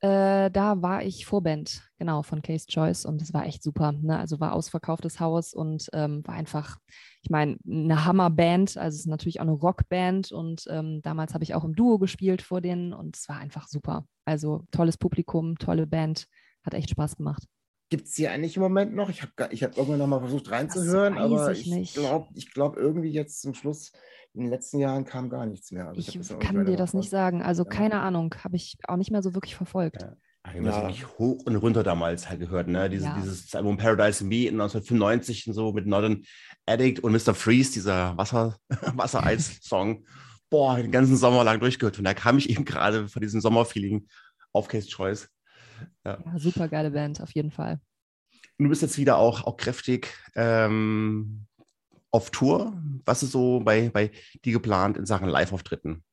Äh, 0.00 0.50
da 0.50 0.82
war 0.82 1.02
ich 1.02 1.24
Vorband, 1.24 1.82
genau, 1.98 2.22
von 2.22 2.42
Case 2.42 2.66
Choice 2.66 3.06
und 3.06 3.22
es 3.22 3.32
war 3.32 3.46
echt 3.46 3.62
super. 3.62 3.92
Ne? 3.92 4.18
Also 4.18 4.38
war 4.38 4.52
ausverkauftes 4.52 5.18
Haus 5.18 5.54
und 5.54 5.88
ähm, 5.94 6.20
war 6.26 6.34
einfach, 6.34 6.76
ich 7.22 7.30
meine, 7.30 7.56
eine 7.66 8.04
Hammerband, 8.04 8.76
also 8.76 8.94
es 8.94 9.00
ist 9.00 9.06
natürlich 9.06 9.40
auch 9.40 9.44
eine 9.44 9.52
Rockband 9.52 10.30
und 10.30 10.64
ähm, 10.68 11.00
damals 11.00 11.32
habe 11.32 11.44
ich 11.44 11.54
auch 11.54 11.64
im 11.64 11.74
Duo 11.74 11.98
gespielt 11.98 12.42
vor 12.42 12.60
denen 12.60 12.92
und 12.92 13.16
es 13.16 13.28
war 13.30 13.38
einfach 13.38 13.66
super. 13.66 14.06
Also 14.26 14.64
tolles 14.72 14.98
Publikum, 14.98 15.56
tolle 15.56 15.86
Band, 15.86 16.28
hat 16.64 16.74
echt 16.74 16.90
Spaß 16.90 17.16
gemacht. 17.16 17.44
Gibt 17.90 18.06
es 18.06 18.14
die 18.14 18.28
eigentlich 18.28 18.56
im 18.56 18.62
Moment 18.62 18.94
noch? 18.94 19.08
Ich 19.08 19.22
habe 19.22 19.32
ich 19.50 19.62
hab 19.62 19.76
irgendwann 19.76 19.98
noch 19.98 20.06
mal 20.06 20.20
versucht 20.20 20.50
reinzuhören, 20.50 21.18
aber 21.18 21.52
ich, 21.52 21.70
ich 21.70 21.94
glaube 21.94 22.28
ich 22.34 22.52
glaub 22.52 22.76
irgendwie 22.76 23.10
jetzt 23.10 23.42
zum 23.42 23.54
Schluss 23.54 23.92
in 24.34 24.42
den 24.42 24.50
letzten 24.50 24.78
Jahren 24.80 25.04
kam 25.04 25.30
gar 25.30 25.46
nichts 25.46 25.70
mehr. 25.70 25.88
Also 25.88 26.00
ich, 26.00 26.16
ich 26.18 26.38
kann 26.40 26.64
dir 26.64 26.76
das 26.76 26.92
nicht 26.92 27.08
sagen. 27.08 27.42
Also 27.42 27.62
ja. 27.62 27.68
keine 27.68 28.00
Ahnung, 28.00 28.34
habe 28.42 28.56
ich 28.56 28.76
auch 28.88 28.96
nicht 28.96 29.12
mehr 29.12 29.22
so 29.22 29.34
wirklich 29.34 29.54
verfolgt. 29.54 30.02
Ja. 30.02 30.16
Ich 30.46 30.56
habe 30.56 30.66
ja. 30.66 30.82
wirklich 30.82 31.18
hoch 31.18 31.38
und 31.46 31.56
runter 31.56 31.82
damals 31.82 32.28
halt 32.28 32.40
gehört, 32.40 32.68
ne? 32.68 32.90
Diese, 32.90 33.06
ja. 33.06 33.16
Dieses 33.18 33.54
Album 33.54 33.78
Paradise 33.78 34.24
Me 34.24 34.46
in 34.46 34.60
1995 34.60 35.48
und 35.48 35.54
so 35.54 35.72
mit 35.72 35.86
Northern 35.86 36.22
Addict 36.66 37.00
und 37.00 37.12
Mr. 37.12 37.34
Freeze, 37.34 37.72
dieser 37.72 38.16
Wasser, 38.18 38.56
Wassereis-Song. 38.68 40.04
Boah, 40.50 40.76
den 40.76 40.90
ganzen 40.90 41.16
Sommer 41.16 41.44
lang 41.44 41.60
durchgehört. 41.60 41.98
Und 41.98 42.04
da 42.04 42.12
kam 42.12 42.36
ich 42.36 42.50
eben 42.50 42.64
gerade 42.64 43.08
von 43.08 43.22
diesem 43.22 43.40
Sommerfeeling 43.40 44.06
auf 44.52 44.68
Case 44.68 44.88
Choice. 44.88 45.30
Ja. 46.04 46.18
ja, 46.24 46.38
super 46.38 46.68
geile 46.68 46.90
Band, 46.90 47.20
auf 47.20 47.32
jeden 47.32 47.50
Fall. 47.50 47.80
Und 48.58 48.64
du 48.64 48.68
bist 48.68 48.82
jetzt 48.82 48.98
wieder 48.98 49.18
auch, 49.18 49.44
auch 49.44 49.56
kräftig 49.56 50.08
ähm, 50.34 51.46
auf 52.14 52.30
Tour? 52.30 52.80
Was 53.04 53.24
ist 53.24 53.32
so 53.32 53.60
bei, 53.60 53.90
bei 53.90 54.12
dir 54.44 54.52
geplant 54.52 54.96
in 54.96 55.04
Sachen 55.04 55.28
Live-Auftritten? 55.28 56.04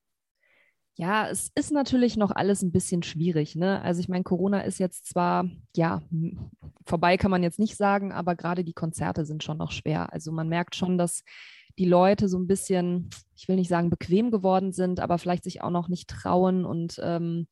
Ja, 0.95 1.29
es 1.29 1.51
ist 1.55 1.71
natürlich 1.71 2.17
noch 2.17 2.31
alles 2.31 2.63
ein 2.63 2.71
bisschen 2.71 3.03
schwierig. 3.03 3.55
Ne? 3.55 3.81
Also 3.81 4.01
ich 4.01 4.09
meine, 4.09 4.23
Corona 4.23 4.61
ist 4.61 4.79
jetzt 4.79 5.05
zwar, 5.07 5.45
ja, 5.75 6.01
vorbei 6.85 7.17
kann 7.17 7.31
man 7.31 7.43
jetzt 7.43 7.59
nicht 7.59 7.77
sagen, 7.77 8.11
aber 8.11 8.35
gerade 8.35 8.63
die 8.63 8.73
Konzerte 8.73 9.25
sind 9.25 9.43
schon 9.43 9.57
noch 9.57 9.71
schwer. 9.71 10.11
Also 10.11 10.31
man 10.31 10.49
merkt 10.49 10.75
schon, 10.75 10.97
dass 10.97 11.23
die 11.77 11.85
Leute 11.85 12.27
so 12.27 12.37
ein 12.37 12.47
bisschen, 12.47 13.09
ich 13.35 13.47
will 13.47 13.55
nicht 13.55 13.69
sagen 13.69 13.89
bequem 13.89 14.31
geworden 14.31 14.73
sind, 14.73 14.99
aber 14.99 15.17
vielleicht 15.17 15.43
sich 15.43 15.61
auch 15.61 15.69
noch 15.69 15.87
nicht 15.87 16.09
trauen 16.09 16.65
und 16.65 16.99
ähm, 17.01 17.47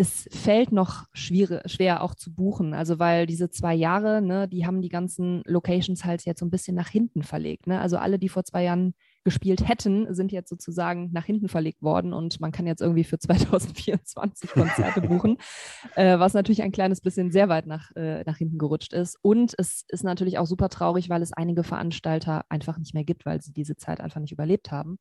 es 0.00 0.26
fällt 0.32 0.72
noch 0.72 1.04
schwierig, 1.12 1.60
schwer 1.70 2.02
auch 2.02 2.14
zu 2.14 2.32
buchen. 2.32 2.72
Also 2.72 2.98
weil 2.98 3.26
diese 3.26 3.50
zwei 3.50 3.74
Jahre, 3.74 4.22
ne, 4.22 4.48
die 4.48 4.64
haben 4.64 4.80
die 4.80 4.88
ganzen 4.88 5.42
Locations 5.44 6.06
halt 6.06 6.24
jetzt 6.24 6.40
so 6.40 6.46
ein 6.46 6.50
bisschen 6.50 6.74
nach 6.74 6.88
hinten 6.88 7.22
verlegt. 7.22 7.66
Ne? 7.66 7.78
Also 7.78 7.98
alle, 7.98 8.18
die 8.18 8.30
vor 8.30 8.44
zwei 8.44 8.64
Jahren 8.64 8.94
gespielt 9.24 9.68
hätten, 9.68 10.14
sind 10.14 10.32
jetzt 10.32 10.48
sozusagen 10.48 11.10
nach 11.12 11.26
hinten 11.26 11.48
verlegt 11.48 11.82
worden 11.82 12.14
und 12.14 12.40
man 12.40 12.50
kann 12.50 12.66
jetzt 12.66 12.80
irgendwie 12.80 13.04
für 13.04 13.18
2024 13.20 14.52
Konzerte 14.52 15.02
buchen, 15.02 15.36
äh, 15.96 16.18
was 16.18 16.32
natürlich 16.32 16.62
ein 16.62 16.72
kleines 16.72 17.02
bisschen 17.02 17.30
sehr 17.30 17.50
weit 17.50 17.66
nach, 17.66 17.94
äh, 17.94 18.24
nach 18.24 18.38
hinten 18.38 18.56
gerutscht 18.56 18.94
ist. 18.94 19.18
Und 19.20 19.54
es 19.58 19.84
ist 19.88 20.02
natürlich 20.02 20.38
auch 20.38 20.46
super 20.46 20.70
traurig, 20.70 21.10
weil 21.10 21.20
es 21.20 21.34
einige 21.34 21.62
Veranstalter 21.62 22.46
einfach 22.48 22.78
nicht 22.78 22.94
mehr 22.94 23.04
gibt, 23.04 23.26
weil 23.26 23.42
sie 23.42 23.52
diese 23.52 23.76
Zeit 23.76 24.00
einfach 24.00 24.20
nicht 24.20 24.32
überlebt 24.32 24.72
haben. 24.72 24.96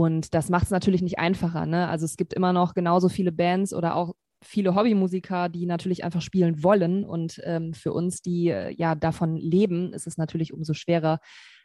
Und 0.00 0.32
das 0.32 0.48
macht 0.48 0.64
es 0.64 0.70
natürlich 0.70 1.02
nicht 1.02 1.18
einfacher. 1.18 1.66
Ne? 1.66 1.86
Also 1.86 2.06
es 2.06 2.16
gibt 2.16 2.32
immer 2.32 2.54
noch 2.54 2.72
genauso 2.72 3.10
viele 3.10 3.32
Bands 3.32 3.74
oder 3.74 3.96
auch 3.96 4.14
viele 4.42 4.74
Hobbymusiker, 4.74 5.50
die 5.50 5.66
natürlich 5.66 6.04
einfach 6.04 6.22
spielen 6.22 6.62
wollen. 6.62 7.04
Und 7.04 7.38
ähm, 7.44 7.74
für 7.74 7.92
uns, 7.92 8.22
die 8.22 8.48
äh, 8.48 8.70
ja 8.72 8.94
davon 8.94 9.36
leben, 9.36 9.92
ist 9.92 10.06
es 10.06 10.16
natürlich 10.16 10.54
umso 10.54 10.72
schwerer, 10.72 11.18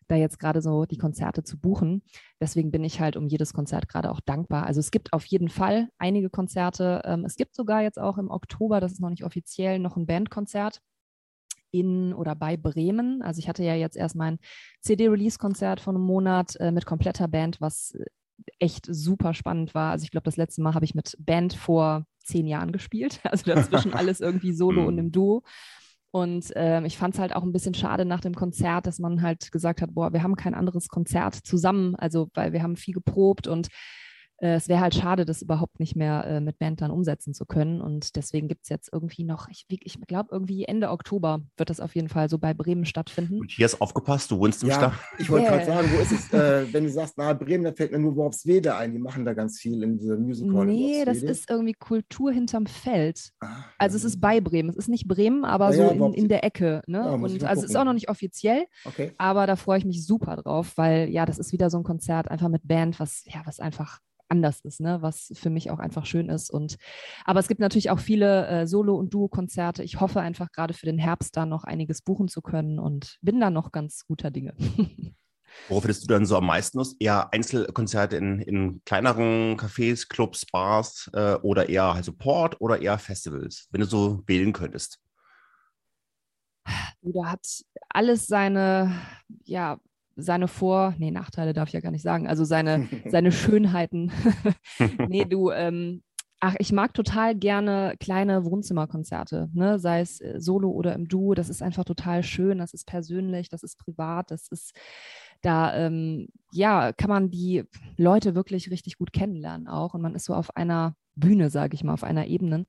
da 0.09 0.15
jetzt 0.15 0.37
gerade 0.37 0.61
so 0.61 0.83
die 0.83 0.97
Konzerte 0.97 1.43
zu 1.43 1.57
buchen. 1.57 2.03
Deswegen 2.41 2.71
bin 2.71 2.83
ich 2.83 2.99
halt 2.99 3.15
um 3.15 3.25
jedes 3.27 3.53
Konzert 3.53 3.87
gerade 3.87 4.11
auch 4.11 4.19
dankbar. 4.19 4.65
Also 4.65 4.81
es 4.81 4.91
gibt 4.91 5.13
auf 5.13 5.25
jeden 5.25 5.47
Fall 5.47 5.87
einige 5.97 6.29
Konzerte. 6.29 7.03
Ähm, 7.05 7.23
es 7.23 7.37
gibt 7.37 7.55
sogar 7.55 7.83
jetzt 7.83 7.97
auch 7.97 8.17
im 8.17 8.29
Oktober, 8.29 8.81
das 8.81 8.91
ist 8.91 8.99
noch 8.99 9.11
nicht 9.11 9.23
offiziell, 9.23 9.79
noch 9.79 9.95
ein 9.95 10.07
Bandkonzert 10.07 10.81
in 11.71 12.13
oder 12.13 12.35
bei 12.35 12.57
Bremen. 12.57 13.21
Also 13.21 13.39
ich 13.39 13.49
hatte 13.49 13.63
ja 13.63 13.75
jetzt 13.75 13.97
erst 13.97 14.15
mein 14.15 14.39
CD-Release-Konzert 14.81 15.79
von 15.79 15.95
einem 15.95 16.05
Monat 16.05 16.55
äh, 16.57 16.71
mit 16.71 16.85
kompletter 16.85 17.27
Band, 17.27 17.59
was 17.61 17.91
äh, 17.91 18.05
echt 18.59 18.85
super 18.89 19.33
spannend 19.33 19.73
war. 19.75 19.91
Also 19.91 20.03
ich 20.03 20.11
glaube, 20.11 20.25
das 20.25 20.37
letzte 20.37 20.61
Mal 20.61 20.73
habe 20.73 20.85
ich 20.85 20.95
mit 20.95 21.15
Band 21.19 21.53
vor 21.53 22.05
zehn 22.19 22.47
Jahren 22.47 22.71
gespielt. 22.71 23.19
Also 23.31 23.45
dazwischen 23.45 23.93
alles 23.95 24.21
irgendwie 24.21 24.53
solo 24.53 24.85
und 24.85 24.97
im 24.97 25.11
Duo. 25.11 25.43
Und 26.11 26.51
ähm, 26.55 26.85
ich 26.85 26.97
fand 26.97 27.13
es 27.13 27.19
halt 27.19 27.35
auch 27.35 27.43
ein 27.43 27.51
bisschen 27.51 27.73
schade 27.73 28.05
nach 28.05 28.21
dem 28.21 28.35
Konzert, 28.35 28.87
dass 28.87 28.99
man 28.99 29.21
halt 29.21 29.51
gesagt 29.51 29.81
hat, 29.81 29.93
boah, 29.93 30.13
wir 30.13 30.23
haben 30.23 30.37
kein 30.37 30.53
anderes 30.53 30.87
Konzert 30.87 31.35
zusammen, 31.35 31.95
also 31.95 32.29
weil 32.33 32.53
wir 32.53 32.63
haben 32.63 32.77
viel 32.77 32.93
geprobt 32.93 33.47
und 33.47 33.67
es 34.37 34.67
wäre 34.67 34.81
halt 34.81 34.93
schade, 34.95 35.23
das 35.25 35.41
überhaupt 35.41 35.79
nicht 35.79 35.95
mehr 35.95 36.25
äh, 36.25 36.39
mit 36.41 36.59
Band 36.59 36.81
dann 36.81 36.91
umsetzen 36.91 37.33
zu 37.33 37.45
können. 37.45 37.79
Und 37.81 38.15
deswegen 38.17 38.47
gibt 38.47 38.63
es 38.63 38.69
jetzt 38.69 38.89
irgendwie 38.91 39.23
noch, 39.23 39.47
ich, 39.49 39.65
ich 39.69 39.99
glaube, 40.07 40.29
irgendwie 40.31 40.65
Ende 40.65 40.89
Oktober 40.89 41.41
wird 41.57 41.69
das 41.69 41.79
auf 41.79 41.95
jeden 41.95 42.09
Fall 42.09 42.27
so 42.29 42.37
bei 42.37 42.53
Bremen 42.53 42.85
stattfinden. 42.85 43.39
Und 43.39 43.51
hier 43.51 43.65
ist 43.65 43.79
aufgepasst, 43.81 44.29
du 44.31 44.39
wohnst 44.39 44.61
im 44.63 44.69
Ja, 44.69 44.75
Stadt. 44.75 44.93
ich 45.19 45.29
wollte 45.29 45.45
Yeah. 45.45 45.53
gerade 45.57 45.65
sagen, 45.65 45.89
wo 45.95 46.01
ist 46.01 46.11
es, 46.11 46.33
äh, 46.33 46.65
wenn 46.73 46.83
du 46.83 46.89
sagst, 46.89 47.17
nahe 47.17 47.35
Bremen, 47.35 47.63
da 47.63 47.71
fällt 47.71 47.91
mir 47.91 47.99
nur 47.99 48.15
Worpswede 48.15 48.75
ein. 48.75 48.91
Die 48.93 48.99
machen 48.99 49.23
da 49.25 49.33
ganz 49.33 49.59
viel 49.59 49.81
in 49.83 49.97
dieser 49.97 50.17
Music 50.17 50.51
Hall. 50.53 50.67
in 50.69 50.75
Nee, 50.75 51.05
das 51.05 51.21
ist 51.23 51.49
irgendwie 51.49 51.73
Kultur 51.73 52.31
hinterm 52.31 52.65
Feld. 52.65 53.29
Ah, 53.39 53.63
Also 53.77 53.95
es 53.95 54.03
ist 54.03 54.19
bei 54.19 54.41
Bremen. 54.41 54.69
Es 54.69 54.75
ist 54.75 54.89
nicht 54.89 55.07
Bremen, 55.07 55.45
aber 55.45 55.73
Ja, 55.73 55.89
so 55.97 56.05
in, 56.07 56.13
in 56.13 56.27
der 56.27 56.43
Ecke. 56.43 56.81
Ne? 56.87 56.97
Ja, 56.97 57.11
und 57.11 57.43
also 57.43 57.63
es 57.63 57.69
ist 57.69 57.75
auch 57.77 57.85
noch 57.85 57.93
nicht 57.93 58.09
offiziell, 58.09 58.65
Okay. 58.83 59.13
aber 59.17 59.47
da 59.47 59.55
freue 59.55 59.77
ich 59.77 59.85
mich 59.85 60.05
super 60.05 60.35
drauf, 60.35 60.73
weil 60.75 61.09
ja, 61.09 61.25
das 61.25 61.39
ist 61.39 61.51
wieder 61.53 61.69
so 61.69 61.77
ein 61.77 61.83
Konzert 61.83 62.29
einfach 62.29 62.49
mit 62.49 62.67
Band, 62.67 62.99
was 62.99 63.23
ja, 63.27 63.41
was 63.45 63.59
einfach 63.59 63.99
anders 64.35 64.59
ist, 64.61 64.81
ne? 64.81 65.01
was 65.01 65.31
für 65.33 65.49
mich 65.49 65.71
auch 65.71 65.79
einfach 65.79 66.05
schön 66.05 66.29
ist. 66.29 66.49
Und 66.49 66.75
aber 67.23 67.39
es 67.39 67.47
gibt 67.47 67.61
natürlich 67.61 67.89
auch 67.89 67.99
viele 67.99 68.47
äh, 68.47 68.67
Solo- 68.67 68.97
und 68.97 69.13
Duo-Konzerte. 69.13 69.83
Ich 69.83 69.99
hoffe 70.01 70.19
einfach 70.19 70.51
gerade 70.51 70.73
für 70.73 70.85
den 70.85 70.99
Herbst 70.99 71.37
da 71.37 71.45
noch 71.45 71.63
einiges 71.63 72.01
buchen 72.01 72.27
zu 72.27 72.41
können 72.41 72.79
und 72.79 73.17
bin 73.21 73.39
da 73.39 73.49
noch 73.49 73.71
ganz 73.71 74.05
guter 74.05 74.31
Dinge. 74.31 74.53
Worauf 75.69 75.83
findest 75.83 76.03
du 76.03 76.07
dann 76.07 76.25
so 76.25 76.35
am 76.35 76.45
meisten 76.45 76.77
Lust? 76.77 76.97
Eher 76.99 77.31
Einzelkonzerte 77.33 78.17
in, 78.17 78.39
in 78.41 78.81
kleineren 78.83 79.57
Cafés, 79.57 80.07
Clubs, 80.09 80.45
Bars 80.45 81.09
äh, 81.13 81.35
oder 81.35 81.69
eher 81.69 81.93
halt 81.93 82.03
Support 82.03 82.59
oder 82.59 82.81
eher 82.81 82.97
Festivals, 82.99 83.67
wenn 83.71 83.79
du 83.79 83.87
so 83.87 84.21
wählen 84.27 84.51
könntest? 84.51 84.99
Du, 87.01 87.13
da 87.13 87.31
hat 87.31 87.47
alles 87.89 88.27
seine, 88.27 88.99
ja, 89.45 89.79
seine 90.15 90.47
Vor-, 90.47 90.93
nee, 90.97 91.11
Nachteile 91.11 91.53
darf 91.53 91.69
ich 91.69 91.73
ja 91.73 91.81
gar 91.81 91.91
nicht 91.91 92.01
sagen, 92.01 92.27
also 92.27 92.43
seine, 92.43 92.87
seine 93.09 93.31
Schönheiten. 93.31 94.11
nee, 95.07 95.25
du, 95.25 95.51
ähm, 95.51 96.03
ach, 96.39 96.55
ich 96.59 96.71
mag 96.71 96.93
total 96.93 97.35
gerne 97.35 97.95
kleine 97.99 98.45
Wohnzimmerkonzerte, 98.45 99.49
ne? 99.53 99.79
sei 99.79 100.01
es 100.01 100.21
äh, 100.21 100.39
solo 100.39 100.69
oder 100.69 100.93
im 100.93 101.07
Duo. 101.07 101.33
Das 101.33 101.49
ist 101.49 101.61
einfach 101.61 101.83
total 101.83 102.23
schön, 102.23 102.59
das 102.59 102.73
ist 102.73 102.85
persönlich, 102.85 103.49
das 103.49 103.63
ist 103.63 103.77
privat, 103.77 104.31
das 104.31 104.47
ist, 104.49 104.73
da, 105.41 105.75
ähm, 105.75 106.27
ja, 106.51 106.93
kann 106.93 107.09
man 107.09 107.29
die 107.29 107.63
Leute 107.97 108.35
wirklich 108.35 108.71
richtig 108.71 108.97
gut 108.97 109.11
kennenlernen 109.11 109.67
auch 109.67 109.93
und 109.93 110.01
man 110.01 110.15
ist 110.15 110.25
so 110.25 110.33
auf 110.33 110.55
einer 110.55 110.95
Bühne, 111.15 111.49
sage 111.49 111.75
ich 111.75 111.83
mal, 111.83 111.93
auf 111.93 112.03
einer 112.03 112.27
Ebene. 112.27 112.65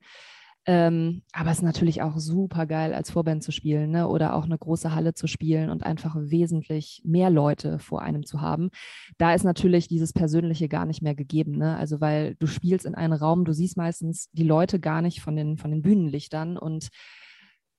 Ähm, 0.69 1.21
aber 1.31 1.51
es 1.51 1.59
ist 1.59 1.63
natürlich 1.63 2.01
auch 2.01 2.17
super 2.17 2.65
geil, 2.65 2.93
als 2.93 3.09
Vorband 3.09 3.41
zu 3.41 3.53
spielen 3.53 3.89
ne? 3.91 4.09
oder 4.09 4.35
auch 4.35 4.43
eine 4.43 4.57
große 4.57 4.93
Halle 4.93 5.13
zu 5.13 5.25
spielen 5.25 5.69
und 5.69 5.85
einfach 5.85 6.17
wesentlich 6.19 7.01
mehr 7.05 7.29
Leute 7.29 7.79
vor 7.79 8.01
einem 8.01 8.25
zu 8.25 8.41
haben. 8.41 8.69
Da 9.17 9.33
ist 9.33 9.45
natürlich 9.45 9.87
dieses 9.87 10.11
Persönliche 10.11 10.67
gar 10.67 10.85
nicht 10.85 11.01
mehr 11.01 11.15
gegeben. 11.15 11.57
Ne? 11.57 11.77
Also, 11.77 12.01
weil 12.01 12.35
du 12.35 12.47
spielst 12.47 12.85
in 12.85 12.95
einem 12.95 13.13
Raum, 13.13 13.45
du 13.45 13.53
siehst 13.53 13.77
meistens 13.77 14.29
die 14.33 14.43
Leute 14.43 14.81
gar 14.81 15.01
nicht 15.01 15.21
von 15.21 15.37
den, 15.37 15.57
von 15.57 15.71
den 15.71 15.83
Bühnenlichtern 15.83 16.57
und 16.57 16.89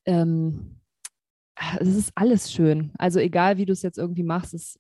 ähm, 0.07 0.81
es 1.81 1.97
ist 1.97 2.13
alles 2.15 2.53
schön. 2.53 2.93
Also 2.99 3.19
egal, 3.19 3.57
wie 3.57 3.67
du 3.67 3.73
es 3.73 3.83
jetzt 3.83 3.99
irgendwie 3.99 4.23
machst, 4.23 4.55
es 4.55 4.79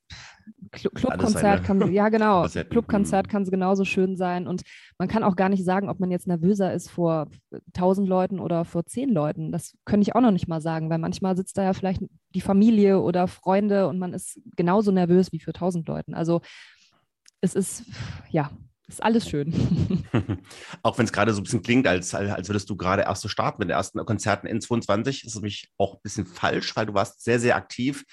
Cl 0.74 0.90
Clubkonzert 0.90 1.64
kann, 1.64 1.92
ja 1.92 2.08
genau. 2.08 2.46
Clubkonzert 2.70 3.28
kann 3.28 3.44
genauso 3.44 3.84
schön 3.84 4.16
sein 4.16 4.46
und 4.46 4.62
man 4.98 5.08
kann 5.08 5.22
auch 5.22 5.36
gar 5.36 5.48
nicht 5.48 5.64
sagen, 5.64 5.88
ob 5.88 6.00
man 6.00 6.10
jetzt 6.10 6.26
nervöser 6.26 6.72
ist 6.72 6.90
vor 6.90 7.28
1000 7.74 8.08
Leuten 8.08 8.40
oder 8.40 8.64
vor 8.64 8.86
10 8.86 9.10
Leuten. 9.10 9.52
Das 9.52 9.76
könnte 9.84 10.02
ich 10.02 10.14
auch 10.14 10.20
noch 10.20 10.30
nicht 10.30 10.48
mal 10.48 10.60
sagen, 10.60 10.90
weil 10.90 10.98
manchmal 10.98 11.36
sitzt 11.36 11.58
da 11.58 11.64
ja 11.64 11.72
vielleicht 11.72 12.02
die 12.34 12.40
Familie 12.40 13.00
oder 13.00 13.28
Freunde 13.28 13.88
und 13.88 13.98
man 13.98 14.12
ist 14.14 14.40
genauso 14.56 14.90
nervös 14.90 15.32
wie 15.32 15.40
für 15.40 15.54
1000 15.54 15.86
Leuten. 15.88 16.14
Also 16.14 16.40
es 17.40 17.54
ist, 17.54 17.84
ja, 18.30 18.50
ist 18.88 19.02
alles 19.02 19.28
schön. 19.28 19.52
auch 20.82 20.98
wenn 20.98 21.04
es 21.04 21.12
gerade 21.12 21.32
so 21.32 21.40
ein 21.40 21.44
bisschen 21.44 21.62
klingt, 21.62 21.86
als, 21.86 22.14
als 22.14 22.48
würdest 22.48 22.68
du 22.70 22.76
gerade 22.76 23.02
erst 23.02 23.22
so 23.22 23.28
starten 23.28 23.60
mit 23.60 23.68
den 23.68 23.76
ersten 23.76 24.04
Konzerten 24.04 24.46
in 24.46 24.60
22, 24.60 25.24
ist 25.24 25.30
es 25.30 25.34
nämlich 25.36 25.68
auch 25.76 25.94
ein 25.94 26.00
bisschen 26.02 26.26
falsch, 26.26 26.74
weil 26.76 26.86
du 26.86 26.94
warst 26.94 27.22
sehr, 27.22 27.38
sehr 27.38 27.56
aktiv 27.56 28.04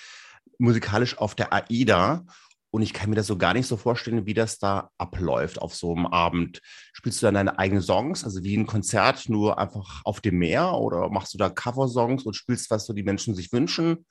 musikalisch 0.58 1.17
auf 1.17 1.36
der 1.36 1.53
AIDA. 1.53 2.25
Und 2.72 2.82
ich 2.82 2.94
kann 2.94 3.10
mir 3.10 3.15
das 3.15 3.27
so 3.27 3.38
gar 3.38 3.53
nicht 3.53 3.67
so 3.67 3.77
vorstellen, 3.77 4.25
wie 4.25 4.34
das 4.34 4.60
da 4.60 4.89
abläuft 4.98 5.62
auf 5.62 5.74
so 5.74 5.96
einem 5.96 6.05
Abend. 6.08 6.60
Spielst 6.91 7.22
du 7.22 7.25
dann 7.25 7.36
deine 7.36 7.58
eigenen 7.58 7.82
Songs, 7.82 8.25
also 8.25 8.44
wie 8.44 8.58
ein 8.58 8.67
Konzert, 8.67 9.29
nur 9.29 9.58
einfach 9.58 10.01
auf 10.03 10.20
dem 10.20 10.39
Meer? 10.39 10.74
Oder 10.74 11.10
machst 11.10 11.34
du 11.34 11.38
da 11.38 11.50
Coversongs 11.50 12.24
und 12.24 12.36
spielst, 12.36 12.70
was 12.70 12.86
so 12.86 12.91
die 12.91 13.03
Menschen 13.03 13.34
sich 13.34 13.53
wünschen? 13.53 14.05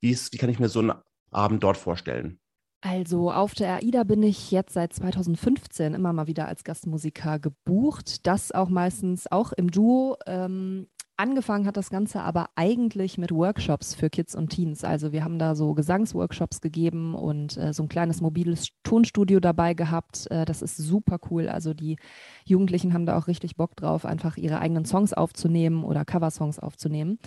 Wie, 0.00 0.10
ist, 0.10 0.32
wie 0.32 0.38
kann 0.38 0.50
ich 0.50 0.58
mir 0.58 0.68
so 0.68 0.80
einen 0.80 0.94
Abend 1.30 1.62
dort 1.62 1.76
vorstellen? 1.76 2.40
Also 2.86 3.32
auf 3.32 3.54
der 3.54 3.76
AIDA 3.76 4.04
bin 4.04 4.22
ich 4.22 4.50
jetzt 4.50 4.74
seit 4.74 4.92
2015 4.92 5.94
immer 5.94 6.12
mal 6.12 6.26
wieder 6.26 6.46
als 6.46 6.64
Gastmusiker 6.64 7.38
gebucht. 7.38 8.26
Das 8.26 8.52
auch 8.52 8.68
meistens 8.68 9.26
auch 9.32 9.52
im 9.52 9.70
Duo. 9.70 10.18
Ähm, 10.26 10.88
angefangen 11.16 11.66
hat 11.66 11.78
das 11.78 11.88
Ganze 11.88 12.20
aber 12.20 12.50
eigentlich 12.56 13.16
mit 13.16 13.32
Workshops 13.32 13.94
für 13.94 14.10
Kids 14.10 14.34
und 14.34 14.50
Teens. 14.50 14.84
Also 14.84 15.12
wir 15.12 15.24
haben 15.24 15.38
da 15.38 15.54
so 15.54 15.72
Gesangsworkshops 15.72 16.60
gegeben 16.60 17.14
und 17.14 17.56
äh, 17.56 17.72
so 17.72 17.84
ein 17.84 17.88
kleines 17.88 18.20
mobiles 18.20 18.68
Tonstudio 18.82 19.40
dabei 19.40 19.72
gehabt. 19.72 20.30
Äh, 20.30 20.44
das 20.44 20.60
ist 20.60 20.76
super 20.76 21.18
cool. 21.30 21.48
Also 21.48 21.72
die 21.72 21.96
Jugendlichen 22.44 22.92
haben 22.92 23.06
da 23.06 23.16
auch 23.16 23.28
richtig 23.28 23.56
Bock 23.56 23.76
drauf, 23.76 24.04
einfach 24.04 24.36
ihre 24.36 24.58
eigenen 24.58 24.84
Songs 24.84 25.14
aufzunehmen 25.14 25.84
oder 25.84 26.04
Coversongs 26.04 26.58
aufzunehmen. 26.58 27.18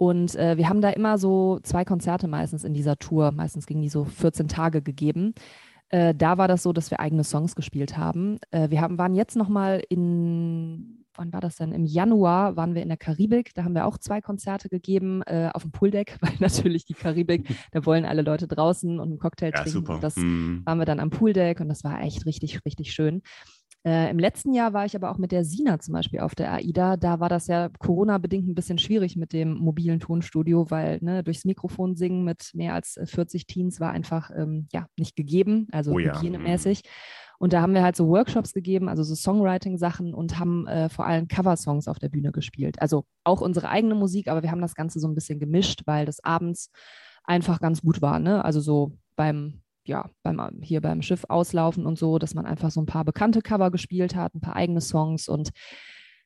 Und 0.00 0.34
äh, 0.36 0.56
wir 0.56 0.70
haben 0.70 0.80
da 0.80 0.88
immer 0.88 1.18
so 1.18 1.58
zwei 1.62 1.84
Konzerte 1.84 2.26
meistens 2.26 2.64
in 2.64 2.72
dieser 2.72 2.96
Tour, 2.96 3.32
meistens 3.32 3.66
gingen 3.66 3.82
die 3.82 3.90
so 3.90 4.06
14 4.06 4.48
Tage 4.48 4.80
gegeben. 4.80 5.34
Äh, 5.90 6.14
da 6.14 6.38
war 6.38 6.48
das 6.48 6.62
so, 6.62 6.72
dass 6.72 6.90
wir 6.90 7.00
eigene 7.00 7.22
Songs 7.22 7.54
gespielt 7.54 7.98
haben. 7.98 8.38
Äh, 8.50 8.70
wir 8.70 8.80
haben, 8.80 8.96
waren 8.96 9.14
jetzt 9.14 9.36
nochmal 9.36 9.82
in, 9.90 11.04
wann 11.14 11.34
war 11.34 11.42
das 11.42 11.56
denn? 11.56 11.72
Im 11.72 11.84
Januar 11.84 12.56
waren 12.56 12.74
wir 12.74 12.80
in 12.82 12.88
der 12.88 12.96
Karibik. 12.96 13.52
Da 13.52 13.62
haben 13.64 13.74
wir 13.74 13.84
auch 13.84 13.98
zwei 13.98 14.22
Konzerte 14.22 14.70
gegeben 14.70 15.20
äh, 15.26 15.50
auf 15.52 15.62
dem 15.64 15.70
Pooldeck, 15.70 16.16
weil 16.22 16.32
natürlich 16.38 16.86
die 16.86 16.94
Karibik, 16.94 17.46
da 17.72 17.84
wollen 17.84 18.06
alle 18.06 18.22
Leute 18.22 18.48
draußen 18.48 18.98
und 19.00 19.06
einen 19.10 19.18
Cocktail 19.18 19.48
Ja, 19.54 19.62
trinken. 19.64 19.70
super. 19.70 19.94
Und 19.96 20.02
Das 20.02 20.16
Hm. 20.16 20.62
waren 20.64 20.78
wir 20.78 20.86
dann 20.86 20.98
am 21.00 21.10
Pooldeck 21.10 21.60
und 21.60 21.68
das 21.68 21.84
war 21.84 22.00
echt 22.00 22.24
richtig, 22.24 22.64
richtig 22.64 22.94
schön. 22.94 23.20
Äh, 23.82 24.10
Im 24.10 24.18
letzten 24.18 24.52
Jahr 24.52 24.74
war 24.74 24.84
ich 24.84 24.94
aber 24.94 25.10
auch 25.10 25.16
mit 25.16 25.32
der 25.32 25.44
Sina 25.44 25.78
zum 25.78 25.94
Beispiel 25.94 26.20
auf 26.20 26.34
der 26.34 26.52
AIDA. 26.52 26.96
Da 26.96 27.18
war 27.18 27.30
das 27.30 27.46
ja 27.46 27.70
Corona-bedingt 27.78 28.46
ein 28.46 28.54
bisschen 28.54 28.78
schwierig 28.78 29.16
mit 29.16 29.32
dem 29.32 29.54
mobilen 29.54 30.00
Tonstudio, 30.00 30.70
weil 30.70 30.98
ne, 31.00 31.24
durchs 31.24 31.46
Mikrofon 31.46 31.96
singen 31.96 32.24
mit 32.24 32.50
mehr 32.52 32.74
als 32.74 32.98
äh, 32.98 33.06
40 33.06 33.46
Teens 33.46 33.80
war 33.80 33.92
einfach 33.92 34.30
ähm, 34.36 34.68
ja, 34.72 34.86
nicht 34.98 35.16
gegeben, 35.16 35.66
also 35.72 35.92
Oh 35.92 35.98
ja, 35.98 36.14
hygienemäßig. 36.14 36.82
Und 37.38 37.54
da 37.54 37.62
haben 37.62 37.72
wir 37.72 37.82
halt 37.82 37.96
so 37.96 38.06
Workshops 38.08 38.52
gegeben, 38.52 38.86
also 38.86 39.02
so 39.02 39.14
Songwriting-Sachen 39.14 40.12
und 40.12 40.38
haben 40.38 40.66
äh, 40.66 40.90
vor 40.90 41.06
allem 41.06 41.26
Coversongs 41.26 41.88
auf 41.88 41.98
der 41.98 42.10
Bühne 42.10 42.32
gespielt. 42.32 42.82
Also 42.82 43.06
auch 43.24 43.40
unsere 43.40 43.70
eigene 43.70 43.94
Musik, 43.94 44.28
aber 44.28 44.42
wir 44.42 44.50
haben 44.50 44.60
das 44.60 44.74
Ganze 44.74 45.00
so 45.00 45.08
ein 45.08 45.14
bisschen 45.14 45.38
gemischt, 45.40 45.82
weil 45.86 46.04
das 46.04 46.22
abends 46.22 46.70
einfach 47.24 47.58
ganz 47.58 47.80
gut 47.80 48.02
war. 48.02 48.18
Ne? 48.18 48.44
Also 48.44 48.60
so 48.60 48.92
beim 49.16 49.62
ja, 49.84 50.10
beim, 50.22 50.40
hier 50.62 50.80
beim 50.80 51.02
Schiff 51.02 51.24
auslaufen 51.28 51.86
und 51.86 51.98
so, 51.98 52.18
dass 52.18 52.34
man 52.34 52.46
einfach 52.46 52.70
so 52.70 52.80
ein 52.80 52.86
paar 52.86 53.04
bekannte 53.04 53.42
Cover 53.42 53.70
gespielt 53.70 54.14
hat, 54.14 54.34
ein 54.34 54.40
paar 54.40 54.56
eigene 54.56 54.80
Songs 54.80 55.28
und 55.28 55.50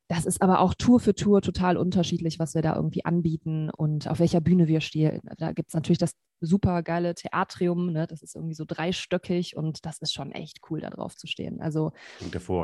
das 0.08 0.26
ist 0.26 0.42
aber 0.42 0.60
auch 0.60 0.74
Tour 0.74 1.00
für 1.00 1.14
Tour 1.14 1.40
total 1.40 1.78
unterschiedlich, 1.78 2.38
was 2.38 2.54
wir 2.54 2.60
da 2.60 2.76
irgendwie 2.76 3.06
anbieten 3.06 3.70
und 3.70 4.06
auf 4.06 4.18
welcher 4.18 4.42
Bühne 4.42 4.68
wir 4.68 4.82
stehen. 4.82 5.22
Da 5.38 5.52
gibt 5.52 5.68
es 5.68 5.74
natürlich 5.74 5.98
das 5.98 6.14
super 6.40 6.82
geile 6.82 7.14
Theatrium, 7.14 7.90
ne? 7.90 8.06
das 8.06 8.22
ist 8.22 8.34
irgendwie 8.34 8.54
so 8.54 8.64
dreistöckig 8.66 9.56
und 9.56 9.86
das 9.86 9.98
ist 9.98 10.12
schon 10.12 10.30
echt 10.32 10.60
cool, 10.68 10.80
da 10.80 10.90
drauf 10.90 11.16
zu 11.16 11.26
stehen. 11.26 11.60
Also 11.62 11.92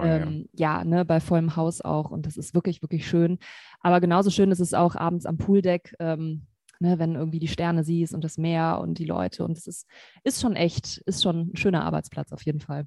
ähm, 0.06 0.49
ja, 0.52 0.85
ne, 0.85 1.06
bei 1.06 1.18
vollem 1.20 1.56
Haus 1.56 1.80
auch 1.80 2.11
und 2.11 2.26
das 2.26 2.37
ist 2.37 2.54
wirklich, 2.54 2.82
wirklich 2.82 3.09
schön. 3.09 3.38
Aber 3.80 4.00
genauso 4.00 4.30
schön 4.30 4.50
ist 4.50 4.61
es 4.61 4.75
auch 4.75 4.94
abends 4.94 5.25
am 5.25 5.38
Pooldeck, 5.38 5.94
ähm, 5.99 6.47
ne, 6.80 6.99
wenn 6.99 7.14
irgendwie 7.14 7.38
die 7.38 7.49
Sterne 7.49 7.84
siehst 7.84 8.14
und 8.14 8.25
das 8.25 8.38
Meer 8.38 8.80
und 8.80 8.99
die 8.99 9.04
Leute 9.04 9.44
und 9.44 9.56
es 9.56 9.66
ist, 9.66 9.87
ist 10.25 10.40
schon 10.40 10.56
echt, 10.56 10.99
ist 10.99 11.22
schon 11.22 11.50
ein 11.52 11.56
schöner 11.56 11.84
Arbeitsplatz 11.84 12.32
auf 12.32 12.42
jeden 12.42 12.60
Fall. 12.60 12.87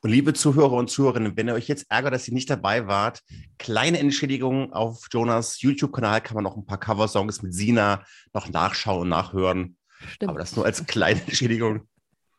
Und 0.00 0.10
liebe 0.10 0.32
Zuhörer 0.32 0.72
und 0.72 0.90
Zuhörerinnen, 0.90 1.36
wenn 1.36 1.48
ihr 1.48 1.54
euch 1.54 1.68
jetzt 1.68 1.86
ärgert, 1.88 2.14
dass 2.14 2.28
ihr 2.28 2.34
nicht 2.34 2.50
dabei 2.50 2.86
wart, 2.86 3.20
kleine 3.58 3.98
Entschädigung 3.98 4.72
auf 4.72 5.06
Jonas 5.10 5.60
YouTube-Kanal 5.60 6.20
kann 6.20 6.34
man 6.34 6.44
noch 6.44 6.56
ein 6.56 6.66
paar 6.66 6.80
Coversongs 6.80 7.42
mit 7.42 7.54
Sina 7.54 8.04
noch 8.32 8.48
nachschauen 8.48 9.02
und 9.02 9.08
nachhören. 9.08 9.76
Stimmt. 10.06 10.30
Aber 10.30 10.38
das 10.38 10.56
nur 10.56 10.64
als 10.64 10.84
kleine 10.86 11.20
Entschädigung. 11.20 11.88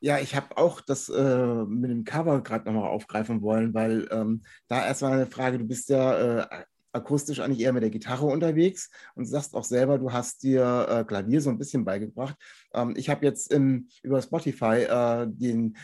Ja, 0.01 0.17
ich 0.17 0.33
habe 0.35 0.57
auch 0.57 0.79
das 0.79 1.09
äh, 1.09 1.65
mit 1.65 1.91
dem 1.91 2.05
Cover 2.05 2.41
gerade 2.41 2.71
nochmal 2.71 2.89
aufgreifen 2.89 3.41
wollen, 3.41 3.73
weil 3.73 4.07
ähm, 4.11 4.43
da 4.69 4.85
erstmal 4.85 5.13
eine 5.13 5.25
Frage, 5.25 5.57
du 5.57 5.65
bist 5.65 5.89
ja 5.89 6.39
äh, 6.39 6.47
akustisch 6.91 7.39
eigentlich 7.39 7.61
eher 7.61 7.73
mit 7.73 7.83
der 7.83 7.89
Gitarre 7.89 8.25
unterwegs 8.25 8.89
und 9.15 9.25
sagst 9.25 9.55
auch 9.55 9.63
selber, 9.63 9.97
du 9.97 10.11
hast 10.11 10.43
dir 10.43 10.87
äh, 10.89 11.03
Klavier 11.03 11.41
so 11.41 11.49
ein 11.49 11.57
bisschen 11.57 11.85
beigebracht. 11.85 12.35
Ähm, 12.73 12.93
ich 12.97 13.09
habe 13.09 13.25
jetzt 13.25 13.51
im, 13.53 13.87
über 14.03 14.21
Spotify 14.21 14.83
äh, 14.83 15.27
den 15.27 15.77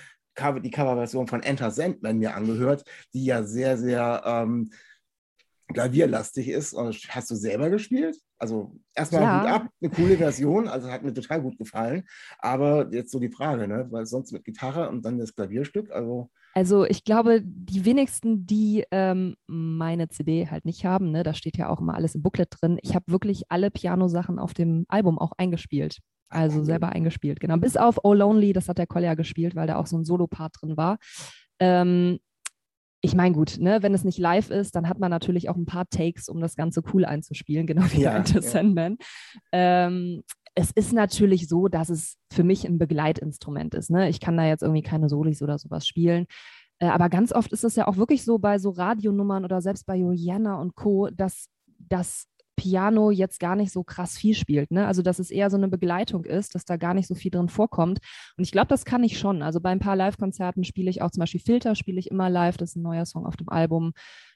die 0.62 0.71
Coverversion 0.71 1.27
von 1.27 1.43
Enter 1.43 1.71
Sandman 1.71 2.17
mir 2.17 2.35
angehört, 2.35 2.83
die 3.13 3.24
ja 3.24 3.43
sehr, 3.43 3.77
sehr 3.77 4.21
ähm, 4.25 4.69
klavierlastig 5.74 6.50
ist. 6.50 6.74
Und 6.74 6.93
hast 7.09 7.31
du 7.31 7.35
selber 7.35 7.69
gespielt? 7.69 8.17
Also 8.38 8.75
erstmal 8.93 9.21
Ja. 9.21 9.41
Hut 9.41 9.50
ab, 9.50 9.67
eine 9.81 9.91
coole 9.91 10.17
Version, 10.17 10.67
also 10.67 10.91
hat 10.91 11.03
mir 11.03 11.13
total 11.13 11.41
gut 11.41 11.57
gefallen. 11.57 12.03
Aber 12.39 12.91
jetzt 12.91 13.12
so 13.12 13.19
die 13.19 13.31
Frage, 13.31 13.67
ne? 13.67 13.88
weil 13.91 14.05
sonst 14.05 14.31
mit 14.31 14.43
Gitarre 14.43 14.89
und 14.89 15.05
dann 15.05 15.19
das 15.19 15.33
Klavierstück, 15.33 15.89
also 15.91 16.29
Also 16.55 16.85
ich 16.85 17.03
glaube, 17.03 17.41
die 17.43 17.83
wenigsten, 17.83 18.45
die 18.47 18.85
ähm, 18.89 19.35
meine 19.45 20.07
CD 20.07 20.47
halt 20.50 20.63
nicht 20.63 20.85
haben, 20.85 21.12
ne, 21.12 21.21
da 21.24 21.33
steht 21.33 21.57
ja 21.57 21.67
auch 21.67 21.81
immer 21.81 21.95
alles 21.95 22.15
im 22.15 22.24
Booklet 22.24 22.47
drin. 22.50 22.79
Ich 22.81 22.95
habe 22.95 23.12
wirklich 23.12 23.43
alle 23.50 23.69
Piano-Sachen 23.69 24.39
auf 24.39 24.53
dem 24.53 24.85
Album 24.88 25.19
auch 25.19 25.33
eingespielt. 25.38 26.00
Also 26.29 26.63
selber 26.63 26.89
eingespielt, 26.89 27.39
genau. 27.39 27.57
Bis 27.57 27.75
auf 27.77 28.00
Oh 28.03 28.13
Lonely, 28.13 28.53
das 28.53 28.69
hat 28.69 28.77
der 28.77 28.88
Kolja 28.88 29.15
gespielt, 29.15 29.55
weil 29.55 29.67
da 29.67 29.75
auch 29.75 29.85
so 29.85 29.97
ein 29.97 30.05
Solo-Part 30.05 30.53
drin 30.62 30.77
war. 30.77 30.97
Ähm, 31.59 32.19
ich 33.01 33.15
meine, 33.15 33.35
gut, 33.35 33.57
ne, 33.59 33.83
wenn 33.83 33.93
es 33.93 34.05
nicht 34.05 34.17
live 34.17 34.50
ist, 34.50 34.75
dann 34.75 34.89
hat 34.89 34.97
man 34.97 35.12
natürlich 35.12 35.50
auch 35.50 35.57
ein 35.57 35.65
paar 35.65 35.88
Takes, 35.89 36.29
um 36.29 36.39
das 36.39 36.55
Ganze 36.55 36.81
cool 36.93 37.05
einzuspielen, 37.05 37.67
genau 37.67 37.83
wie 37.91 38.01
Ja, 38.01 38.12
bei 38.12 38.17
Enter 38.17 38.35
ja. 38.35 38.41
Sandman. 38.41 38.97
Ähm, 39.51 40.24
es 40.55 40.71
ist 40.71 40.93
natürlich 40.93 41.47
so, 41.47 41.67
dass 41.67 41.89
es 41.89 42.17
für 42.31 42.43
mich 42.43 42.65
ein 42.65 42.77
Begleitinstrument 42.77 43.75
ist. 43.75 43.89
Ne? 43.89 44.09
Ich 44.09 44.21
kann 44.21 44.38
da 44.38 44.45
jetzt 44.45 44.63
irgendwie 44.63 44.81
keine 44.81 45.09
Solis 45.09 45.41
oder 45.41 45.57
sowas 45.57 45.85
spielen. 45.85 46.27
Äh, 46.79 46.88
aber 46.88 47.09
ganz 47.09 47.33
oft 47.33 47.51
ist 47.51 47.65
es 47.65 47.75
ja 47.75 47.88
auch 47.88 47.97
wirklich 47.97 48.24
so 48.24 48.39
bei 48.39 48.57
so 48.57 48.69
Radionummern 48.69 49.43
oder 49.43 49.62
selbst 49.62 49.85
bei 49.85 49.97
Juliana 49.97 50.59
und 50.59 50.75
Co., 50.75 51.09
dass 51.09 51.50
das 51.77 52.27
Piano 52.55 53.12
jetzt 53.12 53.41
gar 53.41 53.57
nicht 53.57 53.74
so 53.74 53.83
krass 53.83 54.17
viel 54.17 54.33
spielt. 54.33 54.71
Ne? 54.71 54.88
Also, 54.88 55.01
dass 55.01 55.19
es 55.19 55.29
eher 55.29 55.50
so 55.50 55.57
eine 55.57 55.67
Begleitung 55.67 56.24
ist, 56.24 56.55
dass 56.55 56.63
da 56.63 56.77
gar 56.77 56.93
nicht 56.93 57.07
so 57.07 57.15
viel 57.15 57.31
drin 57.31 57.50
vorkommt. 57.50 58.00
Und 58.38 58.43
ich 58.45 58.51
glaube, 58.51 58.67
das 58.67 58.85
kann 58.85 59.03
ich 59.03 59.19
schon. 59.19 59.41
Also, 59.41 59.59
bei 59.59 59.71
ein 59.71 59.79
paar 59.79 59.97
Live-Konzerten 59.97 60.63
spiele 60.63 60.89
ich 60.89 61.01
auch 61.01 61.12
zum 61.12 61.19
Beispiel 61.19 61.41
Filter, 61.41 61.75
spiele 61.75 62.00
ich 62.00 62.09
immer 62.09 62.29
live. 62.29 62.55
Das 62.55 62.71
ist 62.71 62.75
ein 62.77 62.83
neuer 62.83 63.05
Song 63.05 63.25
auf 63.25 63.35
dem 63.35 63.50
Album. 63.50 63.91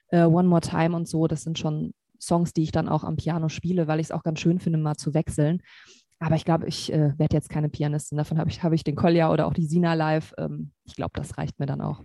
Äh, 0.08 0.24
One 0.24 0.48
More 0.48 0.60
Time 0.60 0.94
und 0.94 1.08
so. 1.08 1.28
Das 1.28 1.42
sind 1.44 1.58
schon 1.58 1.94
Songs, 2.20 2.52
die 2.52 2.62
ich 2.62 2.72
dann 2.72 2.88
auch 2.88 3.04
am 3.04 3.16
Piano 3.16 3.48
spiele, 3.48 3.86
weil 3.86 4.00
ich 4.00 4.08
es 4.08 4.12
auch 4.12 4.22
ganz 4.22 4.40
schön 4.40 4.60
finde, 4.60 4.78
mal 4.78 4.96
zu 4.96 5.14
wechseln. 5.14 5.62
Aber 6.20 6.36
ich 6.36 6.44
glaube, 6.44 6.68
ich 6.68 6.92
äh, 6.92 7.18
werde 7.18 7.34
jetzt 7.34 7.48
keine 7.48 7.68
Pianistin. 7.70 8.18
Davon 8.18 8.38
habe 8.38 8.50
ich, 8.50 8.62
hab 8.62 8.72
ich 8.72 8.84
den 8.84 8.94
Kolja 8.94 9.32
oder 9.32 9.46
auch 9.46 9.54
die 9.54 9.66
Sina 9.66 9.94
live. 9.94 10.34
Ähm, 10.38 10.72
ich 10.84 10.94
glaube, 10.94 11.12
das 11.14 11.38
reicht 11.38 11.58
mir 11.58 11.66
dann 11.66 11.80
auch. 11.80 12.02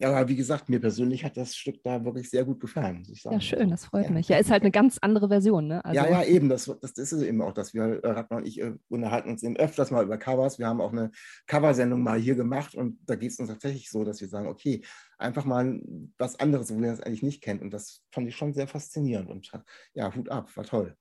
Ja, 0.00 0.10
aber 0.10 0.28
wie 0.28 0.36
gesagt, 0.36 0.68
mir 0.68 0.80
persönlich 0.80 1.24
hat 1.24 1.36
das 1.36 1.56
Stück 1.56 1.82
da 1.82 2.04
wirklich 2.04 2.30
sehr 2.30 2.44
gut 2.44 2.60
gefallen, 2.60 2.98
muss 2.98 3.10
ich 3.10 3.20
sagen. 3.20 3.34
Ja, 3.34 3.40
schön, 3.40 3.68
das 3.68 3.86
freut 3.86 4.04
Ja. 4.06 4.10
mich. 4.12 4.28
Ja, 4.28 4.38
ist 4.38 4.48
halt 4.50 4.62
eine 4.62 4.70
ganz 4.70 4.98
andere 5.00 5.28
Version, 5.28 5.66
ne? 5.66 5.84
Also, 5.84 5.96
ja, 6.00 6.08
ja, 6.08 6.22
eben. 6.22 6.48
Das, 6.48 6.66
das 6.80 6.92
ist 6.92 7.10
es 7.10 7.22
eben 7.22 7.42
auch, 7.42 7.52
dass 7.52 7.74
wir, 7.74 7.82
äh, 8.04 8.10
Ratner 8.10 8.36
und 8.36 8.46
ich, 8.46 8.60
äh, 8.60 8.74
unterhalten 8.88 9.30
uns 9.30 9.42
eben 9.42 9.56
öfters 9.56 9.90
mal 9.90 10.04
über 10.04 10.16
Covers. 10.16 10.60
Wir 10.60 10.68
haben 10.68 10.80
auch 10.80 10.92
eine 10.92 11.10
Coversendung 11.48 12.00
mal 12.00 12.18
hier 12.18 12.36
gemacht 12.36 12.76
und 12.76 12.98
da 13.06 13.16
geht 13.16 13.32
es 13.32 13.40
uns 13.40 13.48
tatsächlich 13.48 13.90
so, 13.90 14.04
dass 14.04 14.20
wir 14.20 14.28
sagen, 14.28 14.46
okay, 14.46 14.82
einfach 15.18 15.44
mal 15.44 15.80
was 16.16 16.38
anderes, 16.38 16.72
wo 16.72 16.80
wir 16.80 16.90
das 16.90 17.00
eigentlich 17.00 17.24
nicht 17.24 17.42
kennen. 17.42 17.60
Und 17.60 17.72
das 17.72 18.04
fand 18.12 18.28
ich 18.28 18.36
schon 18.36 18.54
sehr 18.54 18.68
faszinierend 18.68 19.28
und 19.28 19.50
ja, 19.94 20.14
Hut 20.14 20.28
ab, 20.28 20.56
war 20.56 20.64
toll. 20.64 20.96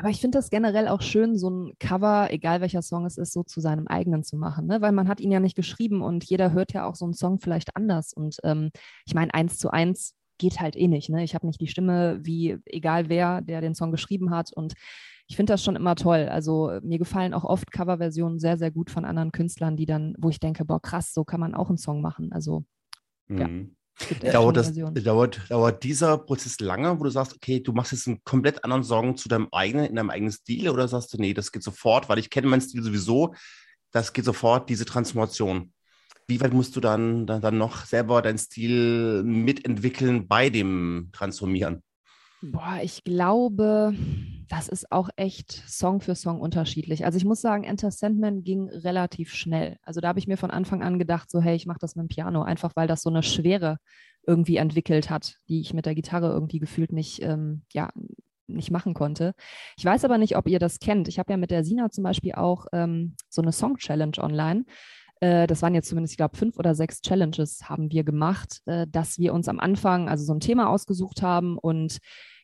Aber 0.00 0.08
ich 0.08 0.18
finde 0.18 0.38
das 0.38 0.48
generell 0.48 0.88
auch 0.88 1.02
schön, 1.02 1.36
so 1.36 1.50
ein 1.50 1.72
Cover, 1.78 2.28
egal 2.30 2.62
welcher 2.62 2.80
Song 2.80 3.04
es 3.04 3.18
ist, 3.18 3.34
so 3.34 3.42
zu 3.42 3.60
seinem 3.60 3.86
eigenen 3.86 4.24
zu 4.24 4.38
machen, 4.38 4.66
ne? 4.66 4.80
weil 4.80 4.92
man 4.92 5.08
hat 5.08 5.20
ihn 5.20 5.30
ja 5.30 5.40
nicht 5.40 5.56
geschrieben 5.56 6.00
und 6.00 6.24
jeder 6.24 6.52
hört 6.52 6.72
ja 6.72 6.86
auch 6.86 6.94
so 6.94 7.04
einen 7.04 7.12
Song 7.12 7.38
vielleicht 7.38 7.76
anders. 7.76 8.14
Und 8.14 8.38
ähm, 8.42 8.70
ich 9.04 9.12
meine, 9.12 9.34
eins 9.34 9.58
zu 9.58 9.68
eins 9.68 10.14
geht 10.38 10.58
halt 10.58 10.74
eh 10.74 10.88
nicht. 10.88 11.10
Ne? 11.10 11.22
Ich 11.22 11.34
habe 11.34 11.46
nicht 11.46 11.60
die 11.60 11.66
Stimme 11.66 12.18
wie 12.22 12.56
egal 12.64 13.10
wer, 13.10 13.42
der 13.42 13.60
den 13.60 13.74
Song 13.74 13.90
geschrieben 13.90 14.30
hat. 14.30 14.54
Und 14.54 14.72
ich 15.28 15.36
finde 15.36 15.52
das 15.52 15.62
schon 15.62 15.76
immer 15.76 15.96
toll. 15.96 16.30
Also 16.30 16.80
mir 16.82 16.98
gefallen 16.98 17.34
auch 17.34 17.44
oft 17.44 17.70
Coverversionen 17.70 18.38
sehr, 18.38 18.56
sehr 18.56 18.70
gut 18.70 18.90
von 18.90 19.04
anderen 19.04 19.32
Künstlern, 19.32 19.76
die 19.76 19.84
dann, 19.84 20.14
wo 20.18 20.30
ich 20.30 20.40
denke, 20.40 20.64
boah, 20.64 20.80
krass, 20.80 21.12
so 21.12 21.24
kann 21.24 21.40
man 21.40 21.54
auch 21.54 21.68
einen 21.68 21.76
Song 21.76 22.00
machen. 22.00 22.32
Also 22.32 22.64
Ja. 23.28 23.48
Mhm. 23.48 23.76
echt 23.76 23.79
Dauert, 24.20 24.32
schöne 24.32 24.52
das, 24.52 24.66
Versionen. 24.66 25.04
dauert, 25.04 25.40
dauert 25.50 25.82
dieser 25.82 26.18
Prozess 26.18 26.60
lange, 26.60 26.98
wo 26.98 27.04
du 27.04 27.10
sagst, 27.10 27.34
okay, 27.34 27.60
du 27.60 27.72
machst 27.72 27.92
jetzt 27.92 28.06
einen 28.06 28.22
komplett 28.24 28.64
anderen 28.64 28.84
Song 28.84 29.16
zu 29.16 29.28
deinem 29.28 29.48
eigenen, 29.52 29.86
in 29.86 29.96
deinem 29.96 30.10
eigenen 30.10 30.32
Stil 30.32 30.68
oder 30.70 30.88
sagst 30.88 31.12
du, 31.12 31.18
nee, 31.18 31.34
das 31.34 31.52
geht 31.52 31.62
sofort, 31.62 32.08
weil 32.08 32.18
ich 32.18 32.30
kenne 32.30 32.46
meinen 32.48 32.60
Stil 32.60 32.82
sowieso, 32.82 33.34
das 33.90 34.12
geht 34.12 34.24
sofort, 34.24 34.68
diese 34.68 34.84
Transformation. 34.84 35.72
Wie 36.26 36.40
weit 36.40 36.52
musst 36.52 36.76
du 36.76 36.80
dann, 36.80 37.26
dann, 37.26 37.40
dann 37.40 37.58
noch 37.58 37.84
selber 37.84 38.22
deinen 38.22 38.38
Stil 38.38 39.22
mitentwickeln 39.24 40.28
bei 40.28 40.48
dem 40.48 41.10
Transformieren? 41.12 41.82
Boah, 42.42 42.78
ich 42.82 43.04
glaube, 43.04 43.94
das 44.48 44.68
ist 44.68 44.90
auch 44.90 45.10
echt 45.16 45.52
Song 45.68 46.00
für 46.00 46.14
Song 46.14 46.40
unterschiedlich. 46.40 47.04
Also 47.04 47.18
ich 47.18 47.24
muss 47.24 47.40
sagen, 47.42 47.64
Enter 47.64 47.90
Sandman 47.90 48.42
ging 48.42 48.70
relativ 48.70 49.32
schnell. 49.32 49.76
Also 49.82 50.00
da 50.00 50.08
habe 50.08 50.18
ich 50.18 50.26
mir 50.26 50.38
von 50.38 50.50
Anfang 50.50 50.82
an 50.82 50.98
gedacht, 50.98 51.30
so 51.30 51.40
hey, 51.40 51.54
ich 51.54 51.66
mache 51.66 51.78
das 51.80 51.96
mit 51.96 52.04
dem 52.04 52.08
Piano, 52.08 52.42
einfach 52.42 52.74
weil 52.76 52.88
das 52.88 53.02
so 53.02 53.10
eine 53.10 53.22
Schwere 53.22 53.76
irgendwie 54.26 54.56
entwickelt 54.56 55.10
hat, 55.10 55.36
die 55.48 55.60
ich 55.60 55.74
mit 55.74 55.86
der 55.86 55.94
Gitarre 55.94 56.30
irgendwie 56.30 56.58
gefühlt 56.58 56.92
nicht, 56.92 57.22
ähm, 57.22 57.62
ja, 57.72 57.90
nicht 58.46 58.70
machen 58.70 58.94
konnte. 58.94 59.34
Ich 59.76 59.84
weiß 59.84 60.04
aber 60.04 60.18
nicht, 60.18 60.36
ob 60.36 60.48
ihr 60.48 60.58
das 60.58 60.78
kennt. 60.78 61.08
Ich 61.08 61.18
habe 61.18 61.32
ja 61.32 61.36
mit 61.36 61.50
der 61.50 61.64
Sina 61.64 61.90
zum 61.90 62.04
Beispiel 62.04 62.32
auch 62.32 62.66
ähm, 62.72 63.16
so 63.28 63.42
eine 63.42 63.52
Song-Challenge 63.52 64.18
online. 64.18 64.64
Äh, 65.20 65.46
das 65.46 65.62
waren 65.62 65.74
jetzt 65.74 65.88
zumindest, 65.88 66.14
ich 66.14 66.18
glaube, 66.18 66.36
fünf 66.36 66.58
oder 66.58 66.74
sechs 66.74 67.00
Challenges 67.02 67.68
haben 67.68 67.90
wir 67.90 68.04
gemacht, 68.04 68.60
äh, 68.66 68.86
dass 68.88 69.18
wir 69.18 69.34
uns 69.34 69.48
am 69.48 69.60
Anfang 69.60 70.08
also 70.08 70.24
so 70.24 70.32
ein 70.32 70.40
Thema 70.40 70.68
ausgesucht 70.68 71.22
haben 71.22 71.58
und 71.58 71.98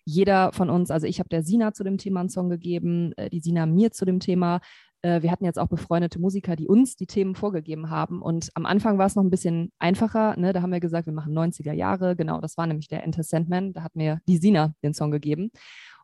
jeder 0.04 0.52
von 0.52 0.70
uns, 0.70 0.90
also 0.90 1.06
ich 1.06 1.18
habe 1.18 1.28
der 1.28 1.42
Sina 1.42 1.72
zu 1.72 1.82
dem 1.82 1.98
Thema 1.98 2.20
einen 2.20 2.28
Song 2.28 2.48
gegeben, 2.48 3.12
äh, 3.16 3.28
die 3.28 3.40
Sina 3.40 3.66
mir 3.66 3.90
zu 3.90 4.04
dem 4.04 4.20
Thema. 4.20 4.60
Äh, 5.02 5.22
wir 5.22 5.32
hatten 5.32 5.44
jetzt 5.44 5.58
auch 5.58 5.66
befreundete 5.66 6.20
Musiker, 6.20 6.54
die 6.54 6.68
uns 6.68 6.94
die 6.94 7.06
Themen 7.08 7.34
vorgegeben 7.34 7.90
haben. 7.90 8.22
Und 8.22 8.50
am 8.54 8.66
Anfang 8.66 8.98
war 8.98 9.06
es 9.06 9.16
noch 9.16 9.24
ein 9.24 9.30
bisschen 9.30 9.72
einfacher. 9.80 10.36
Ne? 10.38 10.52
Da 10.52 10.62
haben 10.62 10.72
wir 10.72 10.80
gesagt, 10.80 11.06
wir 11.06 11.12
machen 11.12 11.36
90er 11.36 11.72
Jahre. 11.72 12.14
Genau, 12.14 12.40
das 12.40 12.56
war 12.56 12.66
nämlich 12.66 12.86
der 12.86 13.02
Enter 13.02 13.24
Sandman. 13.24 13.72
Da 13.72 13.82
hat 13.82 13.96
mir 13.96 14.20
die 14.28 14.38
Sina 14.38 14.74
den 14.84 14.94
Song 14.94 15.10
gegeben. 15.10 15.50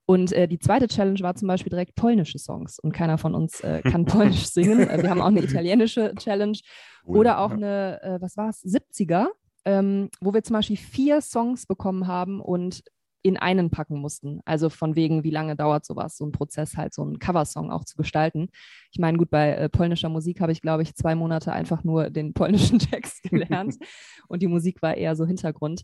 Und 0.06 0.32
äh, 0.32 0.48
die 0.48 0.58
zweite 0.58 0.88
Challenge 0.88 1.20
war 1.20 1.34
zum 1.34 1.48
Beispiel 1.48 1.70
direkt 1.70 1.94
polnische 1.94 2.38
Songs. 2.38 2.78
Und 2.78 2.92
keiner 2.92 3.18
von 3.18 3.34
uns 3.34 3.60
äh, 3.60 3.82
kann 3.82 4.04
Polnisch 4.04 4.46
singen. 4.52 4.88
Äh, 4.88 5.02
wir 5.02 5.10
haben 5.10 5.20
auch 5.20 5.26
eine 5.26 5.42
italienische 5.42 6.14
Challenge. 6.16 6.58
Oder 7.04 7.38
auch 7.40 7.50
eine, 7.50 8.00
äh, 8.02 8.20
was 8.20 8.36
war 8.36 8.50
es, 8.50 8.62
70er, 8.62 9.28
ähm, 9.64 10.08
wo 10.20 10.32
wir 10.32 10.42
zum 10.42 10.54
Beispiel 10.54 10.76
vier 10.76 11.20
Songs 11.20 11.66
bekommen 11.66 12.06
haben 12.06 12.40
und 12.40 12.82
in 13.22 13.36
einen 13.36 13.70
packen 13.70 14.00
mussten. 14.00 14.40
Also 14.44 14.68
von 14.68 14.96
wegen, 14.96 15.22
wie 15.24 15.30
lange 15.30 15.54
dauert 15.56 15.84
sowas, 15.84 16.16
so 16.16 16.26
ein 16.26 16.32
Prozess 16.32 16.76
halt, 16.76 16.92
so 16.92 17.02
einen 17.02 17.18
Coversong 17.18 17.70
auch 17.70 17.84
zu 17.84 17.96
gestalten. 17.96 18.48
Ich 18.90 18.98
meine, 18.98 19.16
gut, 19.16 19.30
bei 19.30 19.52
äh, 19.52 19.68
polnischer 19.68 20.08
Musik 20.08 20.40
habe 20.40 20.52
ich, 20.52 20.60
glaube 20.60 20.82
ich, 20.82 20.94
zwei 20.94 21.14
Monate 21.14 21.52
einfach 21.52 21.84
nur 21.84 22.10
den 22.10 22.34
polnischen 22.34 22.78
Text 22.78 23.22
gelernt 23.22 23.76
und 24.28 24.42
die 24.42 24.48
Musik 24.48 24.82
war 24.82 24.96
eher 24.96 25.14
so 25.16 25.24
Hintergrund. 25.24 25.82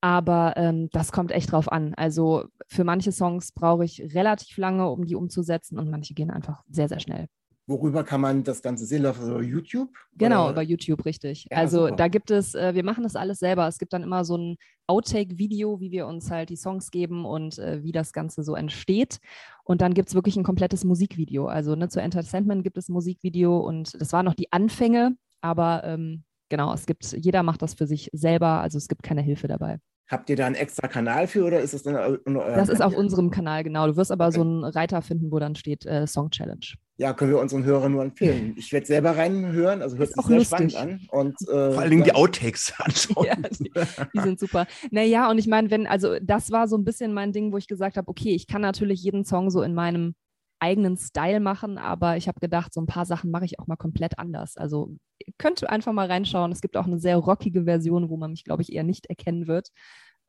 Aber 0.00 0.54
ähm, 0.56 0.88
das 0.92 1.12
kommt 1.12 1.30
echt 1.30 1.52
drauf 1.52 1.70
an. 1.70 1.94
Also 1.94 2.44
für 2.66 2.84
manche 2.84 3.12
Songs 3.12 3.52
brauche 3.52 3.84
ich 3.84 4.14
relativ 4.14 4.56
lange, 4.56 4.88
um 4.88 5.04
die 5.04 5.14
umzusetzen 5.14 5.78
und 5.78 5.90
manche 5.90 6.14
gehen 6.14 6.30
einfach 6.30 6.62
sehr, 6.70 6.88
sehr 6.88 7.00
schnell. 7.00 7.26
Worüber 7.66 8.02
kann 8.02 8.20
man 8.20 8.42
das 8.42 8.62
Ganze 8.62 8.84
sehen? 8.84 9.06
Auf 9.06 9.18
so 9.18 9.38
YouTube? 9.40 9.90
Genau, 10.16 10.44
Oder- 10.44 10.52
über 10.52 10.62
YouTube, 10.62 11.04
richtig. 11.04 11.46
Ja, 11.50 11.58
also 11.58 11.84
super. 11.84 11.96
da 11.96 12.08
gibt 12.08 12.30
es, 12.32 12.54
äh, 12.56 12.74
wir 12.74 12.82
machen 12.82 13.04
das 13.04 13.14
alles 13.14 13.38
selber. 13.38 13.68
Es 13.68 13.78
gibt 13.78 13.92
dann 13.92 14.02
immer 14.02 14.24
so 14.24 14.36
ein 14.36 14.56
Outtake-Video, 14.88 15.78
wie 15.80 15.92
wir 15.92 16.08
uns 16.08 16.32
halt 16.32 16.48
die 16.48 16.56
Songs 16.56 16.90
geben 16.90 17.24
und 17.24 17.58
äh, 17.58 17.84
wie 17.84 17.92
das 17.92 18.12
Ganze 18.12 18.42
so 18.42 18.56
entsteht. 18.56 19.18
Und 19.62 19.82
dann 19.82 19.94
gibt 19.94 20.08
es 20.08 20.16
wirklich 20.16 20.36
ein 20.36 20.42
komplettes 20.42 20.82
Musikvideo. 20.82 21.46
Also 21.46 21.76
ne, 21.76 21.88
zu 21.88 22.00
Enter 22.02 22.24
Sandman 22.24 22.64
gibt 22.64 22.76
es 22.76 22.88
Musikvideo 22.88 23.58
und 23.58 24.00
das 24.00 24.12
waren 24.12 24.24
noch 24.24 24.34
die 24.34 24.50
Anfänge, 24.52 25.16
aber 25.40 25.84
ähm, 25.84 26.24
genau, 26.50 26.74
es 26.74 26.84
gibt, 26.84 27.12
jeder 27.12 27.42
macht 27.42 27.62
das 27.62 27.74
für 27.74 27.86
sich 27.86 28.10
selber, 28.12 28.60
also 28.60 28.76
es 28.76 28.88
gibt 28.88 29.02
keine 29.02 29.22
Hilfe 29.22 29.48
dabei. 29.48 29.78
Habt 30.10 30.28
ihr 30.28 30.34
da 30.34 30.44
einen 30.46 30.56
extra 30.56 30.88
Kanal 30.88 31.28
für 31.28 31.44
oder 31.44 31.60
ist 31.60 31.72
es 31.72 31.84
dann 31.84 31.94
Das 32.24 32.68
ist 32.68 32.82
auf 32.82 32.96
unserem 32.96 33.30
Kanal, 33.30 33.62
genau. 33.62 33.86
Du 33.86 33.96
wirst 33.96 34.10
aber 34.10 34.32
so 34.32 34.40
einen 34.40 34.64
Reiter 34.64 35.02
finden, 35.02 35.30
wo 35.30 35.38
dann 35.38 35.54
steht 35.54 35.86
äh, 35.86 36.04
Song 36.08 36.30
Challenge. 36.30 36.66
Ja, 36.96 37.14
können 37.14 37.30
wir 37.30 37.38
unseren 37.38 37.64
Hörern 37.64 37.92
nur 37.92 38.02
empfehlen. 38.02 38.54
Ich 38.58 38.72
werde 38.72 38.86
selber 38.86 39.16
reinhören, 39.16 39.82
also 39.82 39.96
hört 39.96 40.08
sich 40.08 40.18
auch 40.18 40.26
sehr 40.26 40.38
lustig. 40.38 40.72
spannend 40.72 40.76
an. 40.76 41.00
Und, 41.12 41.36
äh, 41.42 41.70
Vor 41.70 41.80
allen 41.80 41.90
Dingen 41.90 42.02
die 42.02 42.12
Outtakes 42.12 42.74
anschauen. 42.78 43.24
Ja, 43.24 43.36
die, 43.36 43.70
die 44.12 44.20
sind 44.20 44.40
super. 44.40 44.66
Naja, 44.90 45.30
und 45.30 45.38
ich 45.38 45.46
meine, 45.46 45.70
wenn, 45.70 45.86
also 45.86 46.16
das 46.20 46.50
war 46.50 46.66
so 46.66 46.76
ein 46.76 46.84
bisschen 46.84 47.14
mein 47.14 47.32
Ding, 47.32 47.52
wo 47.52 47.56
ich 47.56 47.68
gesagt 47.68 47.96
habe, 47.96 48.08
okay, 48.08 48.34
ich 48.34 48.48
kann 48.48 48.62
natürlich 48.62 49.02
jeden 49.04 49.24
Song 49.24 49.50
so 49.50 49.62
in 49.62 49.74
meinem 49.74 50.14
eigenen 50.58 50.96
Style 50.96 51.38
machen, 51.38 51.78
aber 51.78 52.16
ich 52.16 52.26
habe 52.26 52.40
gedacht, 52.40 52.74
so 52.74 52.80
ein 52.80 52.86
paar 52.86 53.06
Sachen 53.06 53.30
mache 53.30 53.44
ich 53.44 53.60
auch 53.60 53.68
mal 53.68 53.76
komplett 53.76 54.18
anders. 54.18 54.56
Also 54.56 54.96
könnt 55.40 55.68
einfach 55.68 55.92
mal 55.92 56.06
reinschauen. 56.06 56.52
Es 56.52 56.60
gibt 56.60 56.76
auch 56.76 56.86
eine 56.86 57.00
sehr 57.00 57.16
rockige 57.16 57.64
Version, 57.64 58.10
wo 58.10 58.16
man 58.16 58.30
mich, 58.30 58.44
glaube 58.44 58.62
ich, 58.62 58.72
eher 58.72 58.84
nicht 58.84 59.06
erkennen 59.06 59.48
wird. 59.48 59.70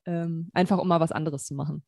Ähm, 0.06 0.50
einfach 0.54 0.80
um 0.80 0.88
mal 0.88 1.02
was 1.02 1.12
anderes 1.12 1.46
zu 1.46 1.54
machen. 1.54 1.84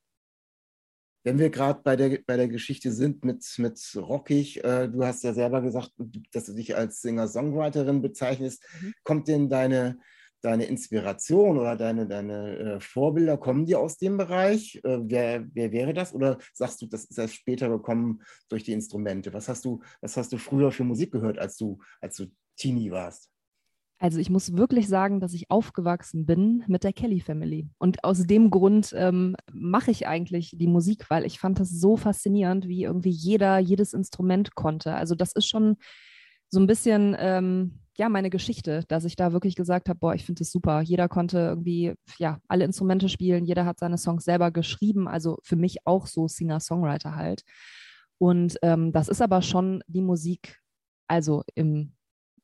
Wenn 1.26 1.40
wir 1.40 1.50
gerade 1.50 1.80
bei 1.82 1.96
der, 1.96 2.20
bei 2.28 2.36
der 2.36 2.50
Geschichte 2.50 2.92
sind 2.92 3.24
mit, 3.24 3.46
mit 3.58 3.80
rockig, 3.96 4.62
äh, 4.64 4.90
du 4.90 5.06
hast 5.06 5.24
ja 5.24 5.34
selber 5.34 5.62
gesagt, 5.62 5.94
dass 6.34 6.46
du 6.46 6.54
dich 6.54 6.76
als 6.76 7.02
Singer-Songwriterin 7.02 8.02
bezeichnest. 8.02 8.62
Mhm. 8.82 8.94
Kommt 9.04 9.30
denn 9.30 9.50
deine, 9.50 10.00
deine 10.42 10.66
Inspiration 10.66 11.58
oder 11.58 11.78
deine, 11.78 12.08
deine 12.08 12.58
äh, 12.58 12.80
Vorbilder, 12.82 13.38
kommen 13.38 13.66
die 13.66 13.78
aus 13.78 13.98
dem 13.98 14.18
Bereich? 14.18 14.82
Äh, 14.84 15.00
wer, 15.04 15.48
wer 15.54 15.72
wäre 15.72 15.94
das? 15.94 16.14
Oder 16.14 16.40
sagst 16.52 16.82
du, 16.82 16.88
das 16.88 17.06
ist 17.06 17.18
erst 17.18 17.36
später 17.36 17.70
gekommen 17.70 18.22
durch 18.50 18.66
die 18.66 18.74
Instrumente? 18.74 19.34
Was 19.34 19.48
hast 19.48 19.64
du, 19.64 19.82
was 20.02 20.18
hast 20.18 20.34
du 20.34 20.38
früher 20.38 20.74
für 20.74 20.84
Musik 20.84 21.14
gehört, 21.14 21.40
als 21.40 21.56
du, 21.56 21.80
als 22.02 22.18
du 22.18 22.26
Teenie 22.56 22.92
warst? 22.92 23.30
Also 24.04 24.20
ich 24.20 24.30
muss 24.30 24.58
wirklich 24.58 24.90
sagen, 24.90 25.22
dass 25.22 25.34
ich 25.34 25.50
aufgewachsen 25.50 26.26
bin 26.26 26.64
mit 26.68 26.84
der 26.84 26.92
Kelly 26.92 27.22
Family. 27.22 27.70
Und 27.78 28.04
aus 28.04 28.24
dem 28.28 28.50
Grund 28.50 28.94
ähm, 28.98 29.38
mache 29.54 29.92
ich 29.92 30.08
eigentlich 30.08 30.56
die 30.58 30.68
Musik, 30.68 31.10
weil 31.10 31.26
ich 31.26 31.40
fand 31.40 31.60
das 31.60 31.70
so 31.70 31.96
faszinierend, 31.96 32.68
wie 32.68 32.84
irgendwie 32.84 33.12
jeder 33.12 33.60
jedes 33.60 33.94
Instrument 33.94 34.56
konnte. 34.56 34.94
Also 34.94 35.16
das 35.16 35.32
ist 35.32 35.48
schon 35.48 35.78
so 36.50 36.60
ein 36.60 36.68
bisschen, 36.68 37.16
ähm, 37.18 37.80
ja, 37.96 38.10
meine 38.10 38.30
Geschichte, 38.30 38.84
dass 38.90 39.06
ich 39.06 39.16
da 39.16 39.32
wirklich 39.32 39.56
gesagt 39.56 39.88
habe, 39.88 40.00
boah, 40.00 40.14
ich 40.14 40.26
finde 40.26 40.40
das 40.40 40.52
super. 40.52 40.82
Jeder 40.82 41.08
konnte 41.08 41.38
irgendwie, 41.38 41.94
ja, 42.18 42.40
alle 42.50 42.66
Instrumente 42.66 43.08
spielen, 43.08 43.46
jeder 43.46 43.66
hat 43.66 43.80
seine 43.80 43.98
Songs 43.98 44.26
selber 44.26 44.52
geschrieben, 44.52 45.08
also 45.08 45.40
für 45.44 45.56
mich 45.56 45.78
auch 45.86 46.08
so 46.08 46.28
Singer-Songwriter 46.28 47.16
halt. 47.16 47.44
Und 48.18 48.58
ähm, 48.64 48.92
das 48.92 49.08
ist 49.08 49.22
aber 49.22 49.42
schon 49.42 49.82
die 49.88 50.02
Musik, 50.02 50.60
also 51.08 51.44
im 51.56 51.94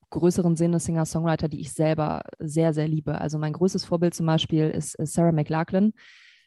größeren 0.09 0.55
Sinne 0.55 0.79
Singer-Songwriter, 0.79 1.47
die 1.47 1.61
ich 1.61 1.73
selber 1.73 2.21
sehr, 2.39 2.73
sehr 2.73 2.87
liebe. 2.87 3.19
Also 3.19 3.37
mein 3.37 3.53
größtes 3.53 3.85
Vorbild 3.85 4.13
zum 4.13 4.25
Beispiel 4.25 4.69
ist 4.69 4.95
Sarah 4.99 5.31
McLachlan. 5.31 5.93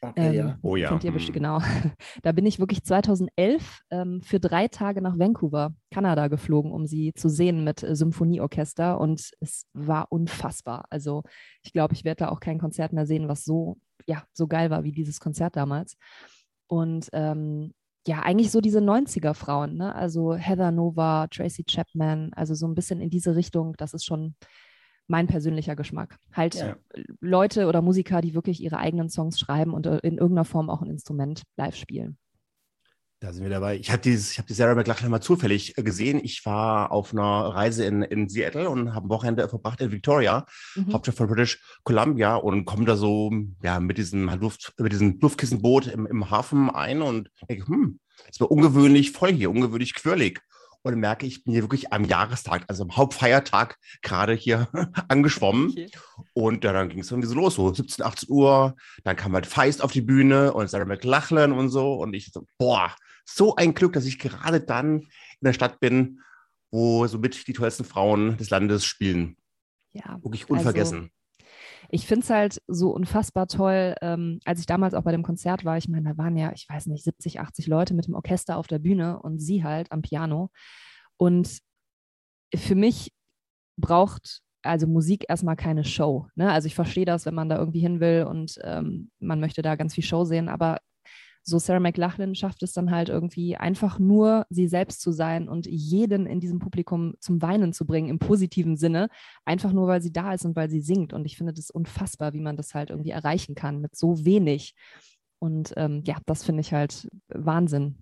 Okay, 0.03 0.27
Ähm, 0.27 0.33
ja. 0.33 0.59
Oh 0.61 0.75
ja. 0.75 0.89
Kennt 0.89 1.03
ihr 1.03 1.09
hm. 1.09 1.13
bestimmt, 1.13 1.35
genau. 1.35 1.59
Da 2.23 2.31
bin 2.31 2.45
ich 2.45 2.59
wirklich 2.59 2.83
2011 2.83 3.81
ähm, 3.89 4.21
für 4.21 4.39
drei 4.39 4.67
Tage 4.67 5.01
nach 5.01 5.17
Vancouver, 5.17 5.73
Kanada 5.91 6.27
geflogen, 6.27 6.71
um 6.71 6.85
sie 6.85 7.13
zu 7.13 7.29
sehen 7.29 7.63
mit 7.63 7.83
äh, 7.83 7.95
Symphonieorchester 7.95 8.99
und 8.99 9.31
es 9.39 9.65
war 9.73 10.11
unfassbar. 10.11 10.85
Also 10.89 11.23
ich 11.61 11.73
glaube, 11.73 11.93
ich 11.93 12.03
werde 12.03 12.25
da 12.25 12.29
auch 12.29 12.39
kein 12.39 12.59
Konzert 12.59 12.93
mehr 12.93 13.05
sehen, 13.05 13.27
was 13.27 13.45
so, 13.45 13.77
ja, 14.05 14.23
so 14.33 14.47
geil 14.47 14.69
war 14.69 14.83
wie 14.83 14.91
dieses 14.91 15.19
Konzert 15.19 15.55
damals. 15.55 15.95
Und 16.67 17.09
ähm, 17.13 17.73
ja, 18.07 18.19
eigentlich 18.19 18.51
so 18.51 18.59
diese 18.61 18.79
90er-Frauen, 18.79 19.75
ne? 19.75 19.95
Also 19.95 20.35
Heather 20.35 20.71
Nova, 20.71 21.27
Tracy 21.27 21.63
Chapman, 21.63 22.31
also 22.33 22.53
so 22.53 22.67
ein 22.67 22.75
bisschen 22.75 22.99
in 23.01 23.09
diese 23.09 23.35
Richtung, 23.35 23.75
das 23.77 23.93
ist 23.93 24.05
schon 24.05 24.35
mein 25.07 25.27
persönlicher 25.27 25.75
Geschmack. 25.75 26.17
Halt 26.33 26.55
Ja. 26.55 26.77
Leute 27.19 27.67
oder 27.67 27.81
Musiker, 27.81 28.21
die 28.21 28.33
wirklich 28.33 28.61
ihre 28.61 28.77
eigenen 28.77 29.09
Songs 29.09 29.39
schreiben 29.39 29.73
und 29.73 29.85
äh, 29.85 29.99
in 30.03 30.17
irgendeiner 30.17 30.45
Form 30.45 30.69
auch 30.69 30.81
ein 30.81 30.89
Instrument 30.89 31.43
live 31.57 31.75
spielen. 31.75 32.17
Da 33.23 33.31
sind 33.31 33.43
wir 33.43 33.49
dabei. 33.49 33.77
Ich 33.77 33.89
habe 33.89 34.01
habe 34.03 34.47
die 34.49 34.53
Sarah 34.53 34.75
McLachlan 34.75 35.09
mal 35.09 35.21
zufällig 35.21 35.77
äh, 35.77 35.83
gesehen. 35.83 36.19
Ich 36.21 36.45
war 36.45 36.91
auf 36.91 37.13
einer 37.13 37.23
Reise 37.23 37.85
in, 37.85 38.01
in 38.01 38.27
Seattle 38.27 38.69
und 38.69 38.93
habe 38.93 39.07
ein 39.07 39.09
Wochenende 39.09 39.47
verbracht 39.47 39.79
in 39.79 39.93
Victoria, 39.93 40.45
Mhm. 40.75 40.91
Hauptstadt 40.91 41.15
von 41.15 41.27
British 41.27 41.63
Columbia 41.83 42.35
und 42.35 42.65
komme 42.65 42.83
da 42.83 42.97
so 42.97 43.31
ja 43.61 43.79
mit 43.79 43.97
diesem 43.97 44.27
Luft, 44.41 44.73
mit 44.77 44.91
diesem 44.91 45.19
Luftkissenboot 45.21 45.87
im, 45.87 46.05
im 46.05 46.31
Hafen 46.31 46.69
ein 46.69 47.01
und 47.01 47.29
denke, 47.47 47.65
hm, 47.65 47.99
es 48.29 48.41
war 48.41 48.51
ungewöhnlich 48.51 49.11
voll 49.11 49.31
hier, 49.31 49.49
ungewöhnlich 49.51 49.93
quirlig. 49.93 50.41
Und 50.81 50.91
dann 50.91 50.99
merke 50.99 51.25
ich, 51.25 51.37
ich 51.37 51.43
bin 51.45 51.53
hier 51.53 51.63
wirklich 51.63 51.93
am 51.93 52.03
Jahrestag, 52.03 52.65
also 52.67 52.83
am 52.83 52.97
Hauptfeiertag 52.97 53.77
gerade 54.01 54.33
hier 54.33 54.67
angeschwommen. 55.07 55.69
Okay. 55.69 55.89
Und 56.33 56.65
ja, 56.65 56.73
dann 56.73 56.89
ging 56.89 56.99
es 56.99 57.09
irgendwie 57.09 57.29
so 57.29 57.35
los, 57.35 57.55
so 57.55 57.73
17, 57.73 58.03
18 58.03 58.29
Uhr. 58.29 58.75
Dann 59.05 59.15
kam 59.15 59.31
halt 59.31 59.45
Feist 59.45 59.81
auf 59.81 59.93
die 59.93 60.01
Bühne 60.01 60.51
und 60.51 60.69
Sarah 60.69 60.83
McLachlan 60.83 61.53
und 61.53 61.69
so. 61.69 61.93
Und 61.93 62.13
ich 62.13 62.33
so, 62.33 62.45
boah, 62.57 62.93
so 63.25 63.55
ein 63.55 63.73
Glück, 63.73 63.93
dass 63.93 64.05
ich 64.05 64.19
gerade 64.19 64.61
dann 64.61 65.01
in 65.01 65.07
der 65.41 65.53
Stadt 65.53 65.79
bin, 65.79 66.19
wo 66.71 67.05
somit 67.07 67.47
die 67.47 67.53
tollsten 67.53 67.83
Frauen 67.85 68.37
des 68.37 68.49
Landes 68.49 68.85
spielen. 68.85 69.37
Ja, 69.93 70.17
Wirklich 70.23 70.43
Also, 70.43 70.53
unvergessen. 70.53 71.11
ich 71.89 72.07
finde 72.07 72.23
es 72.23 72.29
halt 72.31 72.61
so 72.67 72.89
unfassbar 72.91 73.47
toll, 73.47 73.95
ähm, 74.01 74.39
als 74.43 74.59
ich 74.59 74.65
damals 74.65 74.93
auch 74.95 75.03
bei 75.03 75.11
dem 75.11 75.21
Konzert 75.23 75.65
war. 75.65 75.77
Ich 75.77 75.87
meine, 75.87 76.09
da 76.09 76.17
waren 76.17 76.35
ja, 76.35 76.51
ich 76.53 76.67
weiß 76.67 76.87
nicht, 76.87 77.03
70, 77.03 77.39
80 77.39 77.67
Leute 77.67 77.93
mit 77.93 78.07
dem 78.07 78.15
Orchester 78.15 78.57
auf 78.57 78.67
der 78.67 78.79
Bühne 78.79 79.21
und 79.21 79.39
sie 79.39 79.63
halt 79.63 79.91
am 79.91 80.01
Piano. 80.01 80.49
Und 81.17 81.59
für 82.55 82.75
mich 82.75 83.13
braucht 83.77 84.41
also 84.63 84.87
Musik 84.87 85.25
erstmal 85.27 85.55
keine 85.55 85.83
Show. 85.83 86.27
Ne? 86.35 86.51
Also 86.51 86.67
ich 86.67 86.75
verstehe 86.75 87.05
das, 87.05 87.25
wenn 87.25 87.35
man 87.35 87.49
da 87.49 87.57
irgendwie 87.57 87.81
hin 87.81 87.99
will 87.99 88.25
und 88.27 88.57
ähm, 88.63 89.11
man 89.19 89.39
möchte 89.39 89.61
da 89.61 89.75
ganz 89.75 89.93
viel 89.93 90.03
Show 90.03 90.23
sehen, 90.25 90.49
aber 90.49 90.79
so 91.43 91.59
Sarah 91.59 91.79
McLachlan 91.79 92.35
schafft 92.35 92.63
es 92.63 92.71
dann 92.71 92.89
halt 92.89 93.09
irgendwie 93.09 93.57
einfach 93.57 93.99
nur 93.99 94.45
sie 94.49 94.67
selbst 94.67 95.01
zu 95.01 95.11
sein 95.11 95.49
und 95.49 95.67
jeden 95.67 96.25
in 96.25 96.39
diesem 96.39 96.59
Publikum 96.59 97.15
zum 97.19 97.41
Weinen 97.41 97.73
zu 97.73 97.85
bringen 97.85 98.09
im 98.09 98.19
positiven 98.19 98.77
Sinne, 98.77 99.09
einfach 99.43 99.73
nur 99.73 99.87
weil 99.87 100.01
sie 100.01 100.13
da 100.13 100.33
ist 100.33 100.45
und 100.45 100.55
weil 100.55 100.69
sie 100.69 100.81
singt. 100.81 101.11
Und 101.11 101.25
ich 101.25 101.37
finde 101.37 101.53
das 101.53 101.69
unfassbar, 101.69 102.33
wie 102.33 102.41
man 102.41 102.55
das 102.55 102.73
halt 102.73 102.89
irgendwie 102.89 103.11
erreichen 103.11 103.55
kann 103.55 103.81
mit 103.81 103.95
so 103.95 104.25
wenig. 104.25 104.73
Und 105.39 105.73
ähm, 105.75 106.01
ja, 106.05 106.17
das 106.25 106.45
finde 106.45 106.61
ich 106.61 106.73
halt 106.73 107.09
Wahnsinn. 107.27 107.97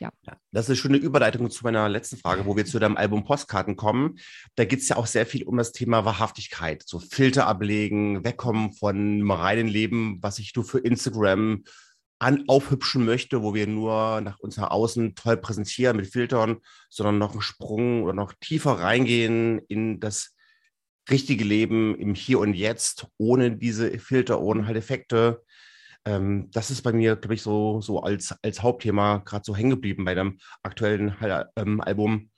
Ja, 0.00 0.10
das 0.50 0.64
ist 0.64 0.70
eine 0.70 0.76
schöne 0.76 0.96
Überleitung 0.96 1.50
zu 1.50 1.62
meiner 1.62 1.88
letzten 1.88 2.16
Frage, 2.16 2.46
wo 2.46 2.56
wir 2.56 2.64
zu 2.64 2.78
deinem 2.78 2.96
Album 2.96 3.24
Postkarten 3.24 3.76
kommen. 3.76 4.18
Da 4.56 4.64
geht 4.64 4.80
es 4.80 4.88
ja 4.88 4.96
auch 4.96 5.06
sehr 5.06 5.24
viel 5.24 5.44
um 5.44 5.56
das 5.56 5.70
Thema 5.70 6.04
Wahrhaftigkeit. 6.04 6.82
So 6.84 6.98
Filter 6.98 7.46
ablegen, 7.46 8.24
wegkommen 8.24 8.72
von 8.72 9.30
reinen 9.30 9.68
Leben, 9.68 10.18
was 10.20 10.38
ich 10.40 10.54
nur 10.56 10.64
für 10.64 10.80
Instagram 10.80 11.62
an, 12.18 12.44
aufhübschen 12.48 13.04
möchte, 13.04 13.42
wo 13.42 13.54
wir 13.54 13.66
nur 13.66 14.20
nach 14.20 14.38
uns 14.38 14.58
außen 14.58 15.14
toll 15.14 15.36
präsentieren 15.36 15.96
mit 15.96 16.06
Filtern, 16.06 16.58
sondern 16.88 17.18
noch 17.18 17.32
einen 17.32 17.42
Sprung 17.42 18.02
oder 18.02 18.12
noch 18.12 18.32
tiefer 18.40 18.72
reingehen 18.72 19.58
in 19.68 20.00
das 20.00 20.34
richtige 21.10 21.44
Leben 21.44 21.94
im 21.96 22.14
Hier 22.14 22.38
und 22.38 22.54
Jetzt, 22.54 23.06
ohne 23.18 23.56
diese 23.56 23.98
Filter, 23.98 24.40
ohne 24.40 24.66
halt 24.66 24.76
Effekte. 24.76 25.42
Ähm, 26.06 26.50
das 26.52 26.70
ist 26.70 26.82
bei 26.82 26.92
mir, 26.92 27.16
glaube 27.16 27.34
ich, 27.34 27.42
so, 27.42 27.80
so 27.80 28.00
als, 28.00 28.34
als 28.42 28.62
Hauptthema 28.62 29.18
gerade 29.18 29.44
so 29.44 29.54
hängen 29.56 29.70
geblieben 29.70 30.04
bei 30.04 30.14
deinem 30.14 30.38
aktuellen 30.62 31.20
halt, 31.20 31.48
ähm, 31.56 31.80
Album. 31.80 32.30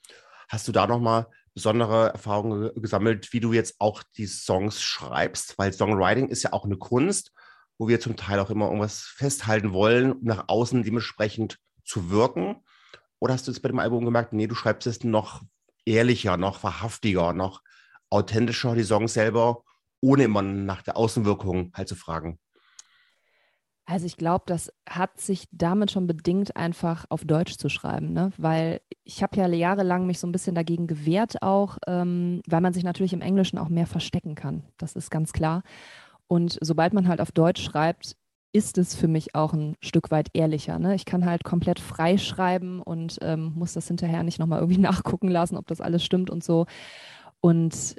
Hast 0.49 0.67
du 0.67 0.71
da 0.71 0.87
nochmal 0.87 1.27
besondere 1.53 2.09
Erfahrungen 2.09 2.61
ge- 2.61 2.81
gesammelt, 2.81 3.31
wie 3.33 3.39
du 3.39 3.53
jetzt 3.53 3.75
auch 3.79 4.03
die 4.15 4.27
Songs 4.27 4.81
schreibst? 4.81 5.57
Weil 5.57 5.73
Songwriting 5.73 6.29
ist 6.29 6.43
ja 6.43 6.53
auch 6.53 6.65
eine 6.65 6.77
Kunst, 6.77 7.31
wo 7.77 7.87
wir 7.87 7.99
zum 7.99 8.15
Teil 8.15 8.39
auch 8.39 8.49
immer 8.49 8.65
irgendwas 8.65 9.01
festhalten 9.01 9.73
wollen, 9.73 10.13
um 10.13 10.23
nach 10.23 10.45
außen 10.47 10.83
dementsprechend 10.83 11.59
zu 11.83 12.09
wirken. 12.09 12.63
Oder 13.19 13.33
hast 13.33 13.47
du 13.47 13.51
jetzt 13.51 13.61
bei 13.61 13.69
dem 13.69 13.79
Album 13.79 14.05
gemerkt, 14.05 14.33
nee, 14.33 14.47
du 14.47 14.55
schreibst 14.55 14.87
es 14.87 15.03
noch 15.03 15.43
ehrlicher, 15.85 16.37
noch 16.37 16.63
wahrhaftiger, 16.63 17.33
noch 17.33 17.61
authentischer, 18.09 18.75
die 18.75 18.83
Songs 18.83 19.13
selber, 19.13 19.63
ohne 20.01 20.23
immer 20.23 20.41
nach 20.41 20.81
der 20.81 20.97
Außenwirkung 20.97 21.71
halt 21.73 21.87
zu 21.87 21.95
fragen? 21.95 22.39
Also 23.89 24.05
ich 24.05 24.17
glaube, 24.17 24.43
das 24.47 24.69
hat 24.87 25.17
sich 25.17 25.47
damit 25.51 25.91
schon 25.91 26.07
bedingt, 26.07 26.57
einfach 26.57 27.05
auf 27.07 27.23
Deutsch 27.23 27.55
zu 27.55 27.69
schreiben, 27.69 28.11
ne? 28.11 28.31
weil 28.37 28.81
ich 29.05 29.23
habe 29.23 29.37
ja 29.37 29.47
jahrelang 29.47 30.05
mich 30.05 30.19
so 30.19 30.27
ein 30.27 30.33
bisschen 30.33 30.55
dagegen 30.55 30.87
gewehrt 30.87 31.41
auch, 31.41 31.77
ähm, 31.87 32.41
weil 32.47 32.59
man 32.59 32.73
sich 32.73 32.83
natürlich 32.83 33.13
im 33.13 33.21
Englischen 33.21 33.57
auch 33.57 33.69
mehr 33.69 33.87
verstecken 33.87 34.35
kann. 34.35 34.63
Das 34.77 34.97
ist 34.97 35.09
ganz 35.09 35.31
klar. 35.31 35.63
Und 36.27 36.57
sobald 36.61 36.93
man 36.93 37.07
halt 37.07 37.21
auf 37.21 37.31
Deutsch 37.31 37.61
schreibt, 37.61 38.15
ist 38.53 38.77
es 38.77 38.95
für 38.95 39.07
mich 39.07 39.35
auch 39.35 39.53
ein 39.53 39.75
Stück 39.81 40.09
weit 40.09 40.29
ehrlicher. 40.33 40.79
Ne? 40.79 40.95
Ich 40.95 41.05
kann 41.05 41.25
halt 41.25 41.43
komplett 41.43 41.79
frei 41.79 42.17
schreiben 42.17 42.81
und 42.81 43.17
ähm, 43.21 43.53
muss 43.55 43.73
das 43.73 43.87
hinterher 43.87 44.23
nicht 44.23 44.39
nochmal 44.39 44.59
irgendwie 44.59 44.81
nachgucken 44.81 45.27
lassen, 45.27 45.57
ob 45.57 45.67
das 45.67 45.81
alles 45.81 46.03
stimmt 46.03 46.29
und 46.29 46.43
so. 46.43 46.65
Und 47.39 47.97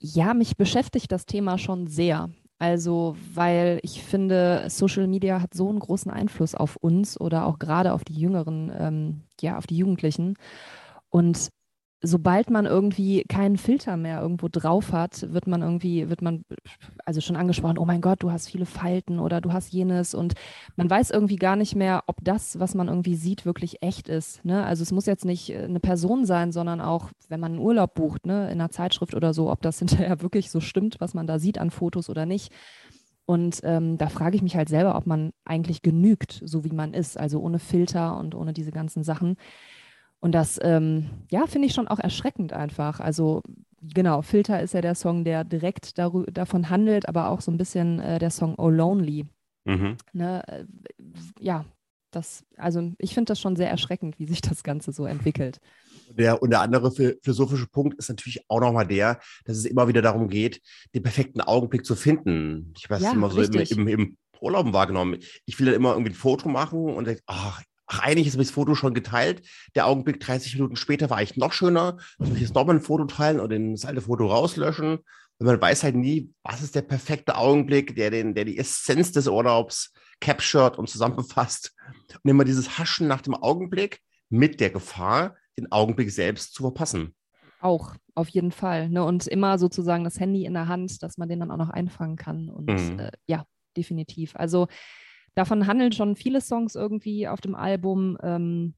ja, 0.00 0.34
mich 0.34 0.56
beschäftigt 0.56 1.10
das 1.10 1.26
Thema 1.26 1.58
schon 1.58 1.86
sehr. 1.86 2.30
Also, 2.60 3.16
weil 3.34 3.78
ich 3.82 4.02
finde, 4.02 4.64
Social 4.68 5.06
Media 5.06 5.40
hat 5.40 5.54
so 5.54 5.68
einen 5.68 5.78
großen 5.78 6.10
Einfluss 6.10 6.56
auf 6.56 6.76
uns 6.76 7.20
oder 7.20 7.46
auch 7.46 7.58
gerade 7.60 7.92
auf 7.92 8.04
die 8.04 8.14
Jüngeren, 8.14 8.72
ähm, 8.76 9.22
ja, 9.40 9.56
auf 9.56 9.66
die 9.68 9.76
Jugendlichen. 9.76 10.34
Und 11.08 11.50
sobald 12.00 12.48
man 12.50 12.64
irgendwie 12.64 13.24
keinen 13.24 13.56
Filter 13.56 13.96
mehr 13.96 14.20
irgendwo 14.20 14.48
drauf 14.48 14.92
hat, 14.92 15.32
wird 15.32 15.48
man 15.48 15.62
irgendwie, 15.62 16.08
wird 16.08 16.22
man 16.22 16.44
also 17.04 17.20
schon 17.20 17.34
angesprochen, 17.36 17.78
oh 17.78 17.84
mein 17.84 18.00
Gott, 18.00 18.22
du 18.22 18.30
hast 18.30 18.48
viele 18.48 18.66
Falten 18.66 19.18
oder 19.18 19.40
du 19.40 19.52
hast 19.52 19.72
jenes 19.72 20.14
und 20.14 20.34
man 20.76 20.88
weiß 20.88 21.10
irgendwie 21.10 21.36
gar 21.36 21.56
nicht 21.56 21.74
mehr, 21.74 22.04
ob 22.06 22.16
das, 22.22 22.60
was 22.60 22.74
man 22.74 22.88
irgendwie 22.88 23.16
sieht, 23.16 23.44
wirklich 23.44 23.82
echt 23.82 24.08
ist. 24.08 24.44
Ne? 24.44 24.64
Also 24.64 24.82
es 24.82 24.92
muss 24.92 25.06
jetzt 25.06 25.24
nicht 25.24 25.50
äh, 25.50 25.64
eine 25.64 25.80
Person 25.80 26.24
sein, 26.24 26.52
sondern 26.52 26.80
auch, 26.80 27.10
wenn 27.28 27.40
man 27.40 27.52
einen 27.52 27.60
Urlaub 27.60 27.94
bucht, 27.94 28.26
ne, 28.26 28.44
in 28.46 28.60
einer 28.60 28.70
Zeitschrift 28.70 29.14
oder 29.14 29.34
so, 29.34 29.50
ob 29.50 29.60
das 29.62 29.78
hinterher 29.80 30.22
wirklich 30.22 30.50
so 30.50 30.60
stimmt, 30.60 31.00
was 31.00 31.14
man 31.14 31.26
da 31.26 31.38
sieht 31.38 31.58
an 31.58 31.70
Fotos 31.70 32.08
oder 32.08 32.26
nicht. 32.26 32.52
Und 33.26 33.60
ähm, 33.64 33.98
da 33.98 34.08
frage 34.08 34.36
ich 34.36 34.42
mich 34.42 34.56
halt 34.56 34.70
selber, 34.70 34.96
ob 34.96 35.06
man 35.06 35.32
eigentlich 35.44 35.82
genügt, 35.82 36.40
so 36.44 36.64
wie 36.64 36.72
man 36.72 36.94
ist, 36.94 37.18
also 37.18 37.40
ohne 37.40 37.58
Filter 37.58 38.16
und 38.16 38.34
ohne 38.34 38.54
diese 38.54 38.70
ganzen 38.70 39.04
Sachen. 39.04 39.36
Und 40.20 40.32
das, 40.32 40.58
ähm, 40.62 41.10
ja, 41.30 41.46
finde 41.46 41.66
ich 41.68 41.74
schon 41.74 41.88
auch 41.88 42.00
erschreckend 42.00 42.52
einfach. 42.52 43.00
Also 43.00 43.42
genau, 43.80 44.22
Filter 44.22 44.60
ist 44.60 44.74
ja 44.74 44.80
der 44.80 44.94
Song, 44.94 45.24
der 45.24 45.44
direkt 45.44 45.96
davon 45.98 46.70
handelt, 46.70 47.08
aber 47.08 47.28
auch 47.28 47.40
so 47.40 47.50
ein 47.52 47.56
bisschen 47.58 48.00
äh, 48.00 48.18
der 48.18 48.30
Song 48.30 48.54
Oh 48.58 48.68
Lonely. 48.68 49.26
Mhm. 49.64 49.96
Ne? 50.12 50.42
Äh, 50.48 50.64
Ja, 51.40 51.64
das, 52.10 52.44
also 52.56 52.92
ich 52.98 53.14
finde 53.14 53.30
das 53.30 53.40
schon 53.40 53.54
sehr 53.54 53.70
erschreckend, 53.70 54.18
wie 54.18 54.26
sich 54.26 54.40
das 54.40 54.62
Ganze 54.62 54.92
so 54.92 55.04
entwickelt. 55.04 55.60
Der, 56.10 56.42
und 56.42 56.50
der 56.50 56.62
andere 56.62 56.88
phi- 56.88 57.16
philosophische 57.22 57.66
Punkt 57.66 57.98
ist 57.98 58.08
natürlich 58.08 58.40
auch 58.48 58.60
nochmal 58.60 58.86
der, 58.86 59.20
dass 59.44 59.58
es 59.58 59.66
immer 59.66 59.88
wieder 59.88 60.02
darum 60.02 60.28
geht, 60.28 60.60
den 60.94 61.02
perfekten 61.02 61.42
Augenblick 61.42 61.84
zu 61.84 61.94
finden. 61.94 62.72
Ich 62.76 62.88
das 62.88 63.02
Ja, 63.02 63.12
immer 63.12 63.30
so 63.30 63.40
im, 63.40 63.54
im, 63.60 63.88
im 63.88 64.16
Urlauben 64.40 64.72
wahrgenommen. 64.72 65.18
Ich 65.44 65.58
will 65.58 65.66
dann 65.66 65.74
immer 65.74 65.92
irgendwie 65.92 66.12
ein 66.12 66.16
Foto 66.16 66.48
machen 66.48 66.80
und 66.80 67.06
denke, 67.06 67.22
ach, 67.26 67.62
ach, 67.88 68.00
eigentlich 68.00 68.26
ist 68.28 68.38
das 68.38 68.50
Foto 68.50 68.74
schon 68.74 68.94
geteilt. 68.94 69.42
Der 69.74 69.86
Augenblick 69.86 70.20
30 70.20 70.54
Minuten 70.54 70.76
später 70.76 71.10
war 71.10 71.16
eigentlich 71.16 71.36
noch 71.36 71.52
schöner. 71.52 71.98
Soll 72.18 72.36
ich 72.36 72.42
jetzt 72.42 72.54
nochmal 72.54 72.76
ein 72.76 72.82
Foto 72.82 73.04
teilen 73.06 73.40
und 73.40 73.72
das 73.72 73.84
alte 73.84 74.02
Foto 74.02 74.26
rauslöschen? 74.26 74.98
Und 75.40 75.46
man 75.46 75.60
weiß 75.60 75.84
halt 75.84 75.94
nie, 75.96 76.32
was 76.42 76.62
ist 76.62 76.74
der 76.74 76.82
perfekte 76.82 77.36
Augenblick, 77.36 77.94
der, 77.96 78.10
den, 78.10 78.34
der 78.34 78.44
die 78.44 78.58
Essenz 78.58 79.12
des 79.12 79.26
Urlaubs 79.26 79.92
captured 80.20 80.78
und 80.78 80.88
zusammenfasst. 80.88 81.74
Und 82.22 82.30
immer 82.30 82.44
dieses 82.44 82.78
Haschen 82.78 83.08
nach 83.08 83.22
dem 83.22 83.34
Augenblick 83.34 84.00
mit 84.28 84.60
der 84.60 84.70
Gefahr, 84.70 85.36
den 85.56 85.70
Augenblick 85.72 86.10
selbst 86.10 86.54
zu 86.54 86.62
verpassen. 86.62 87.14
Auch, 87.60 87.94
auf 88.14 88.28
jeden 88.28 88.52
Fall. 88.52 88.88
Ne? 88.88 89.02
Und 89.04 89.26
immer 89.26 89.58
sozusagen 89.58 90.04
das 90.04 90.20
Handy 90.20 90.44
in 90.44 90.54
der 90.54 90.68
Hand, 90.68 91.02
dass 91.02 91.18
man 91.18 91.28
den 91.28 91.40
dann 91.40 91.50
auch 91.50 91.56
noch 91.56 91.70
einfangen 91.70 92.16
kann. 92.16 92.48
Und 92.48 92.68
Mhm. 92.68 92.98
äh, 92.98 93.10
ja, 93.26 93.44
definitiv. 93.76 94.34
Also 94.36 94.66
davon 95.38 95.68
handeln 95.68 95.92
schon 95.92 96.16
viele 96.16 96.40
Songs 96.40 96.74
irgendwie 96.74 97.28
auf 97.28 97.40
dem 97.40 97.54
Album. 97.54 98.18
Ähm, 98.22 98.74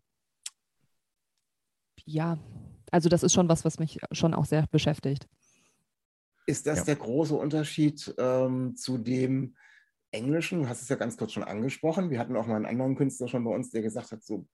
ja, 2.04 2.38
also 2.90 3.08
das 3.08 3.22
ist 3.22 3.32
schon 3.32 3.48
was, 3.48 3.64
was 3.64 3.78
mich 3.78 3.98
schon 4.12 4.34
auch 4.34 4.44
sehr 4.44 4.66
beschäftigt. 4.70 5.26
Ist 6.46 6.66
das 6.66 6.80
Ja. 6.80 6.84
der 6.84 6.96
große 6.96 7.34
Unterschied 7.34 8.14
ähm, 8.18 8.76
zu 8.76 8.98
dem 8.98 9.56
Englischen? 10.10 10.62
Du 10.62 10.68
hast 10.68 10.82
es 10.82 10.88
ja 10.88 10.96
ganz 10.96 11.16
kurz 11.16 11.32
schon 11.32 11.44
angesprochen. 11.44 12.10
Wir 12.10 12.18
hatten 12.18 12.36
auch 12.36 12.46
mal 12.46 12.56
einen 12.56 12.66
anderen 12.66 12.96
Künstler 12.96 13.28
schon 13.28 13.44
bei 13.44 13.54
uns, 13.54 13.70
der 13.70 13.80
gesagt 13.82 14.12
hat, 14.12 14.22
so, 14.22 14.46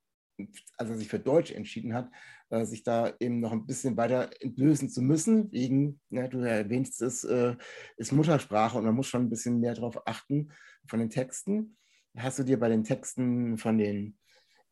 als 0.77 0.91
er 0.91 0.97
sich 0.97 1.09
für 1.09 1.19
Deutsch 1.19 1.51
entschieden 1.51 1.95
hat, 1.95 2.09
äh, 2.51 2.65
sich 2.67 2.85
da 2.85 3.15
eben 3.19 3.41
noch 3.41 3.51
ein 3.53 3.67
bisschen 3.67 3.97
weiter 3.97 4.31
entlösen 4.41 4.91
zu 4.91 5.03
müssen, 5.03 5.51
wegen, 5.51 6.01
ne, 6.11 6.29
du 6.29 6.39
erwähnst 6.39 7.03
es, 7.03 7.25
äh, 7.25 7.57
ist 7.97 8.13
Muttersprache 8.13 8.79
und 8.79 8.85
man 8.85 8.95
muss 8.95 9.09
schon 9.09 9.23
ein 9.23 9.31
bisschen 9.31 9.59
mehr 9.59 9.75
darauf 9.75 10.07
achten 10.07 10.53
von 10.87 11.01
den 11.01 11.11
Texten. 11.11 11.77
Hast 12.17 12.39
du 12.39 12.45
dir 12.45 12.59
bei 12.59 12.69
den 12.71 12.83
Texten 12.83 13.59
von 13.59 13.77
den 13.77 14.17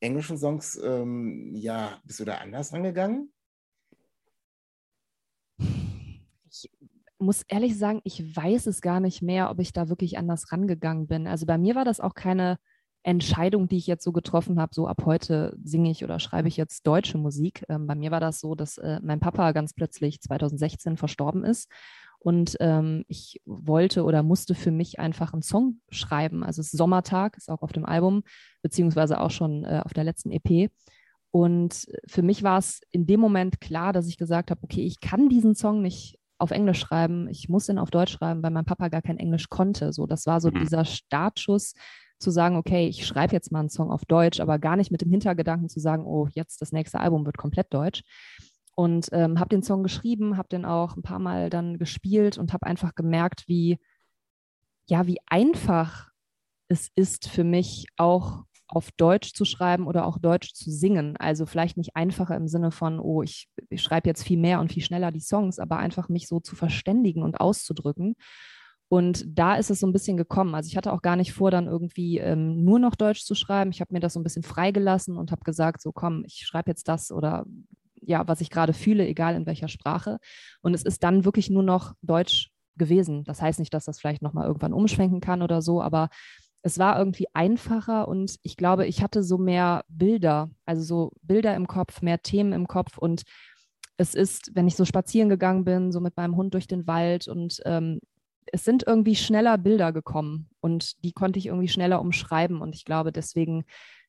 englischen 0.01 0.39
Songs, 0.39 0.81
ähm, 0.83 1.53
ja, 1.55 2.01
bist 2.05 2.21
du 2.21 2.25
da 2.25 2.37
anders 2.37 2.73
rangegangen? 2.73 3.33
Ich 5.59 6.71
muss 7.19 7.43
ehrlich 7.43 7.77
sagen, 7.77 8.01
ich 8.05 8.35
weiß 8.35 8.67
es 8.67 8.81
gar 8.81 9.01
nicht 9.01 9.21
mehr, 9.21 9.51
ob 9.51 9.61
ich 9.61 9.73
da 9.73 9.89
wirklich 9.89 10.17
anders 10.17 10.53
rangegangen 10.53 11.07
bin. 11.07 11.27
Also 11.27 11.45
bei 11.45 11.59
mir 11.59 11.75
war 11.75 11.85
das 11.85 12.01
auch 12.01 12.15
keine 12.15 12.59
Entscheidung, 13.03 13.69
die 13.69 13.77
ich 13.77 13.87
jetzt 13.87 14.05
so 14.05 14.13
getroffen 14.13 14.59
habe, 14.59 14.75
so 14.75 14.87
ab 14.87 15.03
heute 15.05 15.55
singe 15.63 15.91
ich 15.91 16.03
oder 16.03 16.21
schreibe 16.21 16.49
ich 16.49 16.57
jetzt 16.57 16.87
deutsche 16.87 17.19
Musik. 17.19 17.63
Ähm, 17.69 17.87
bei 17.87 17.95
mir 17.95 18.11
war 18.11 18.21
das 18.21 18.41
so, 18.41 18.55
dass 18.55 18.79
äh, 18.79 19.01
mein 19.03 19.21
Papa 19.21 19.53
ganz 19.53 19.75
plötzlich 19.75 20.23
2016 20.23 20.97
verstorben 20.97 21.45
ist 21.45 21.71
und 22.25 22.57
ähm, 22.61 23.05
ich 23.07 23.43
wollte 23.45 24.03
oder 24.03 24.23
musste 24.23 24.55
für 24.55 24.71
mich 24.71 24.99
einfach 24.99 25.35
einen 25.35 25.43
Song 25.43 25.81
schreiben. 25.91 26.43
Also 26.43 26.63
es 26.63 26.73
ist 26.73 26.79
Sommertag, 26.79 27.37
ist 27.37 27.51
auch 27.51 27.61
auf 27.61 27.73
dem 27.73 27.85
Album, 27.85 28.23
beziehungsweise 28.63 29.21
auch 29.21 29.31
schon 29.31 29.63
äh, 29.65 29.83
auf 29.85 29.93
der 29.93 30.05
letzten 30.05 30.31
EP. 30.33 30.71
Und 31.31 31.87
für 32.07 32.23
mich 32.23 32.43
war 32.43 32.59
es 32.59 32.81
in 32.93 33.05
dem 33.05 33.21
Moment 33.21 33.61
klar, 33.61 33.93
dass 33.93 34.09
ich 34.09 34.17
gesagt 34.17 34.51
habe, 34.51 34.63
okay, 34.63 34.81
ich 34.87 35.01
kann 35.01 35.29
diesen 35.29 35.55
Song 35.55 35.83
nicht 35.83 36.19
auf 36.39 36.51
Englisch 36.51 36.79
schreiben, 36.81 37.29
ich 37.29 37.51
muss 37.51 37.69
ihn 37.69 37.79
auf 37.79 37.91
Deutsch 37.91 38.13
schreiben, 38.13 38.43
weil 38.43 38.53
mein 38.53 38.65
Papa 38.65 38.89
gar 38.89 39.03
kein 39.03 39.19
Englisch 39.19 39.51
konnte. 39.51 39.93
So, 39.93 40.07
das 40.07 40.25
war 40.25 40.41
so 40.41 40.51
Mhm. 40.51 40.61
dieser 40.61 40.87
Startschuss 40.87 41.75
zu 42.19 42.31
sagen, 42.31 42.57
okay, 42.57 42.89
ich 42.89 43.07
schreibe 43.07 43.35
jetzt 43.35 43.53
mal 43.53 43.61
einen 43.61 43.69
Song 43.69 43.91
auf 43.91 44.07
Deutsch, 44.07 44.41
aber 44.41 44.59
gar 44.59 44.77
nicht 44.77 44.91
mit 44.91 45.03
dem 45.03 45.11
Hintergedanken 45.11 45.69
zu 45.69 45.79
sagen, 45.79 46.07
oh, 46.07 46.27
jetzt 46.33 46.63
das 46.63 46.73
nächste 46.73 47.01
Album 47.01 47.27
wird 47.27 47.37
komplett 47.37 47.75
deutsch. 47.75 48.03
Und 48.75 49.09
ähm, 49.13 49.39
habe 49.39 49.51
den 49.51 49.63
Song 49.63 49.83
geschrieben, 49.83 50.37
habe 50.37 50.49
den 50.49 50.65
auch 50.65 50.97
ein 50.97 51.03
paar 51.03 51.21
Mal 51.21 51.49
dann 51.51 51.79
gespielt 51.79 52.39
und 52.39 52.53
habe 52.53 52.67
einfach 52.67 52.95
gemerkt, 52.95 53.45
wie, 53.47 53.79
ja, 54.87 55.07
wie 55.07 55.19
einfach 55.27 56.09
es 56.69 56.91
ist 56.95 57.29
für 57.29 57.45
mich 57.45 57.87
auch 57.97 58.45
auf 58.67 58.91
Deutsch 58.93 59.35
zu 59.35 59.45
schreiben 59.45 59.87
oder 59.87 60.07
auch 60.07 60.19
Deutsch 60.19 60.55
zu 60.55 60.71
singen. 60.71 61.17
Also 61.19 61.47
vielleicht 61.47 61.77
nicht 61.77 61.95
einfacher 61.97 62.37
im 62.37 62.49
Sinne 62.49 62.71
von, 62.71 62.99
oh, 62.99 63.23
ich, 63.23 63.49
ich 63.71 63.83
schreibe 63.83 64.09
jetzt 64.09 64.25
viel 64.25 64.39
mehr 64.39 64.61
und 64.61 64.73
viel 64.73 64.83
schneller 64.83 65.13
die 65.13 65.21
Songs, 65.21 65.59
aber 65.59 65.77
einfach 65.77 66.09
mich 66.09 66.27
so 66.27 66.41
zu 66.41 66.57
verständigen 66.57 67.23
und 67.23 67.41
auszudrücken. 67.41 68.17
Und 68.89 69.25
da 69.27 69.57
ist 69.57 69.71
es 69.71 69.81
so 69.81 69.87
ein 69.87 69.93
bisschen 69.93 70.17
gekommen. 70.17 70.55
Also 70.55 70.69
ich 70.69 70.77
hatte 70.77 70.93
auch 70.93 71.03
gar 71.03 71.17
nicht 71.17 71.33
vor, 71.33 71.51
dann 71.51 71.67
irgendwie 71.67 72.19
ähm, 72.19 72.65
nur 72.65 72.79
noch 72.79 72.95
Deutsch 72.95 73.25
zu 73.25 73.35
schreiben. 73.35 73.71
Ich 73.71 73.81
habe 73.81 73.93
mir 73.93 74.01
das 74.01 74.15
so 74.15 74.21
ein 74.21 74.25
bisschen 74.25 74.43
freigelassen 74.43 75.17
und 75.17 75.31
habe 75.31 75.43
gesagt, 75.45 75.81
so 75.83 75.93
komm, 75.93 76.25
ich 76.27 76.45
schreibe 76.47 76.71
jetzt 76.71 76.89
das 76.89 77.11
oder 77.11 77.45
ja, 78.07 78.27
was 78.29 78.41
ich 78.41 78.51
gerade 78.51 78.73
fühle, 78.73 79.07
egal 79.07 79.35
in 79.35 79.47
welcher 79.47 79.69
Sprache. 79.69 80.19
Und 80.63 80.75
es 80.75 80.83
ist 80.83 81.03
dann 81.03 81.25
wirklich 81.25 81.51
nur 81.51 81.63
noch 81.63 81.95
Deutsch 82.03 82.51
gewesen. 82.77 83.25
Das 83.25 83.41
heißt 83.41 83.59
nicht, 83.59 83.73
dass 83.73 83.85
das 83.85 84.01
vielleicht 84.01 84.23
nochmal 84.23 84.47
irgendwann 84.47 84.73
umschwenken 84.73 85.21
kann 85.21 85.43
oder 85.43 85.63
so, 85.63 85.83
aber 85.83 86.09
es 86.63 86.79
war 86.79 86.99
irgendwie 86.99 87.27
einfacher 87.35 88.09
und 88.09 88.37
ich 88.43 88.57
glaube, 88.57 88.87
ich 88.87 89.03
hatte 89.03 89.23
so 89.23 89.37
mehr 89.37 89.85
Bilder, 89.89 90.51
also 90.65 90.83
so 90.83 91.13
Bilder 91.21 91.55
im 91.55 91.67
Kopf, 91.67 92.01
mehr 92.01 92.23
Themen 92.23 92.53
im 92.53 92.67
Kopf 92.67 92.97
und 92.97 93.23
es 93.97 94.15
ist, 94.15 94.51
wenn 94.55 94.67
ich 94.67 94.75
so 94.75 94.85
spazieren 94.85 95.29
gegangen 95.29 95.65
bin, 95.65 95.93
so 95.93 96.01
mit 96.01 96.17
meinem 96.17 96.37
Hund 96.37 96.55
durch 96.55 96.67
den 96.67 96.87
Wald 96.87 97.29
und 97.29 97.61
ähm, 97.67 98.01
es 98.51 98.65
sind 98.65 98.85
irgendwie 98.87 99.15
schneller 99.15 99.59
Bilder 99.59 99.93
gekommen 99.93 100.49
und 100.61 101.05
die 101.05 101.13
konnte 101.13 101.39
ich 101.39 101.47
irgendwie 101.47 101.69
schneller 101.69 102.01
umschreiben 102.01 102.61
und 102.61 102.75
ich 102.75 102.85
glaube, 102.85 103.13
deswegen, 103.13 103.65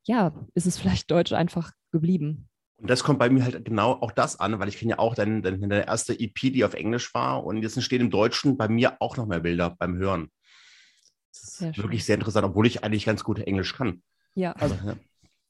ja, 0.05 0.33
ist 0.53 0.65
es 0.65 0.77
vielleicht 0.77 1.11
Deutsch 1.11 1.33
einfach 1.33 1.71
geblieben. 1.91 2.47
Und 2.77 2.89
das 2.89 3.03
kommt 3.03 3.19
bei 3.19 3.29
mir 3.29 3.43
halt 3.43 3.63
genau 3.63 3.93
auch 3.93 4.11
das 4.11 4.39
an, 4.39 4.59
weil 4.59 4.67
ich 4.67 4.77
kenne 4.77 4.91
ja 4.91 4.99
auch 4.99 5.15
deine, 5.15 5.41
deine, 5.41 5.59
deine 5.59 5.87
erste 5.87 6.19
EP, 6.19 6.35
die 6.35 6.65
auf 6.65 6.73
Englisch 6.73 7.13
war. 7.13 7.43
Und 7.43 7.61
jetzt 7.63 7.77
entstehen 7.77 8.01
im 8.01 8.09
Deutschen 8.09 8.57
bei 8.57 8.67
mir 8.67 8.97
auch 8.99 9.15
noch 9.17 9.25
mehr 9.27 9.39
Bilder 9.39 9.75
beim 9.79 9.95
Hören. 9.95 10.29
Das 11.31 11.43
ist 11.43 11.57
Sehr 11.57 11.73
schön. 11.73 11.83
wirklich 11.83 12.03
sehr 12.03 12.15
interessant, 12.15 12.45
obwohl 12.45 12.67
ich 12.67 12.83
eigentlich 12.83 13.05
ganz 13.05 13.23
gut 13.23 13.39
Englisch 13.39 13.75
kann. 13.75 14.03
Ja, 14.33 14.51
Also, 14.53 14.75
ja. 14.85 14.95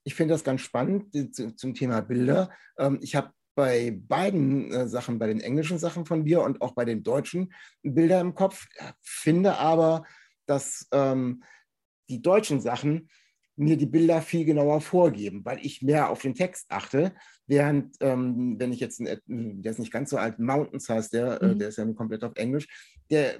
ich 0.03 0.13
finde 0.13 0.35
das 0.35 0.43
ganz 0.43 0.61
spannend 0.61 1.13
zu, 1.35 1.55
zum 1.55 1.73
Thema 1.73 2.01
Bilder. 2.01 2.51
Ähm, 2.77 2.99
ich 3.01 3.15
habe 3.15 3.31
bei 3.55 3.97
beiden 3.97 4.71
äh, 4.71 4.87
Sachen, 4.87 5.17
bei 5.17 5.27
den 5.27 5.39
englischen 5.39 5.79
Sachen 5.79 6.05
von 6.05 6.25
dir 6.25 6.41
und 6.41 6.61
auch 6.61 6.73
bei 6.73 6.85
den 6.85 7.03
deutschen 7.03 7.53
Bilder 7.81 8.19
im 8.19 8.35
Kopf, 8.35 8.67
finde 9.01 9.57
aber, 9.57 10.03
dass 10.45 10.87
ähm, 10.91 11.43
die 12.09 12.21
deutschen 12.21 12.61
Sachen 12.61 13.09
mir 13.57 13.77
die 13.77 13.85
Bilder 13.85 14.21
viel 14.21 14.45
genauer 14.45 14.81
vorgeben, 14.81 15.43
weil 15.45 15.59
ich 15.65 15.81
mehr 15.81 16.09
auf 16.09 16.21
den 16.21 16.35
Text 16.35 16.65
achte, 16.69 17.13
während, 17.47 17.95
ähm, 18.01 18.55
wenn 18.59 18.73
ich 18.73 18.79
jetzt, 18.79 18.99
ein- 18.99 19.61
der 19.61 19.71
ist 19.71 19.79
nicht 19.79 19.91
ganz 19.93 20.09
so 20.09 20.17
alt, 20.17 20.39
Mountains 20.39 20.89
heißt 20.89 21.13
der, 21.13 21.41
äh, 21.41 21.47
Mhm. 21.53 21.59
der 21.59 21.67
ist 21.69 21.77
ja 21.77 21.93
komplett 21.93 22.23
auf 22.23 22.33
Englisch, 22.35 22.67
der, 23.09 23.39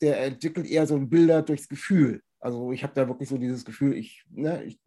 der 0.00 0.20
entwickelt 0.24 0.66
eher 0.66 0.86
so 0.86 0.98
Bilder 0.98 1.42
durchs 1.42 1.68
Gefühl. 1.68 2.22
Also 2.40 2.72
ich 2.72 2.82
habe 2.82 2.92
da 2.94 3.08
wirklich 3.08 3.28
so 3.28 3.38
dieses 3.38 3.64
Gefühl, 3.64 3.94
ich, 3.96 4.24
ne, 4.30 4.62
ich 4.64 4.78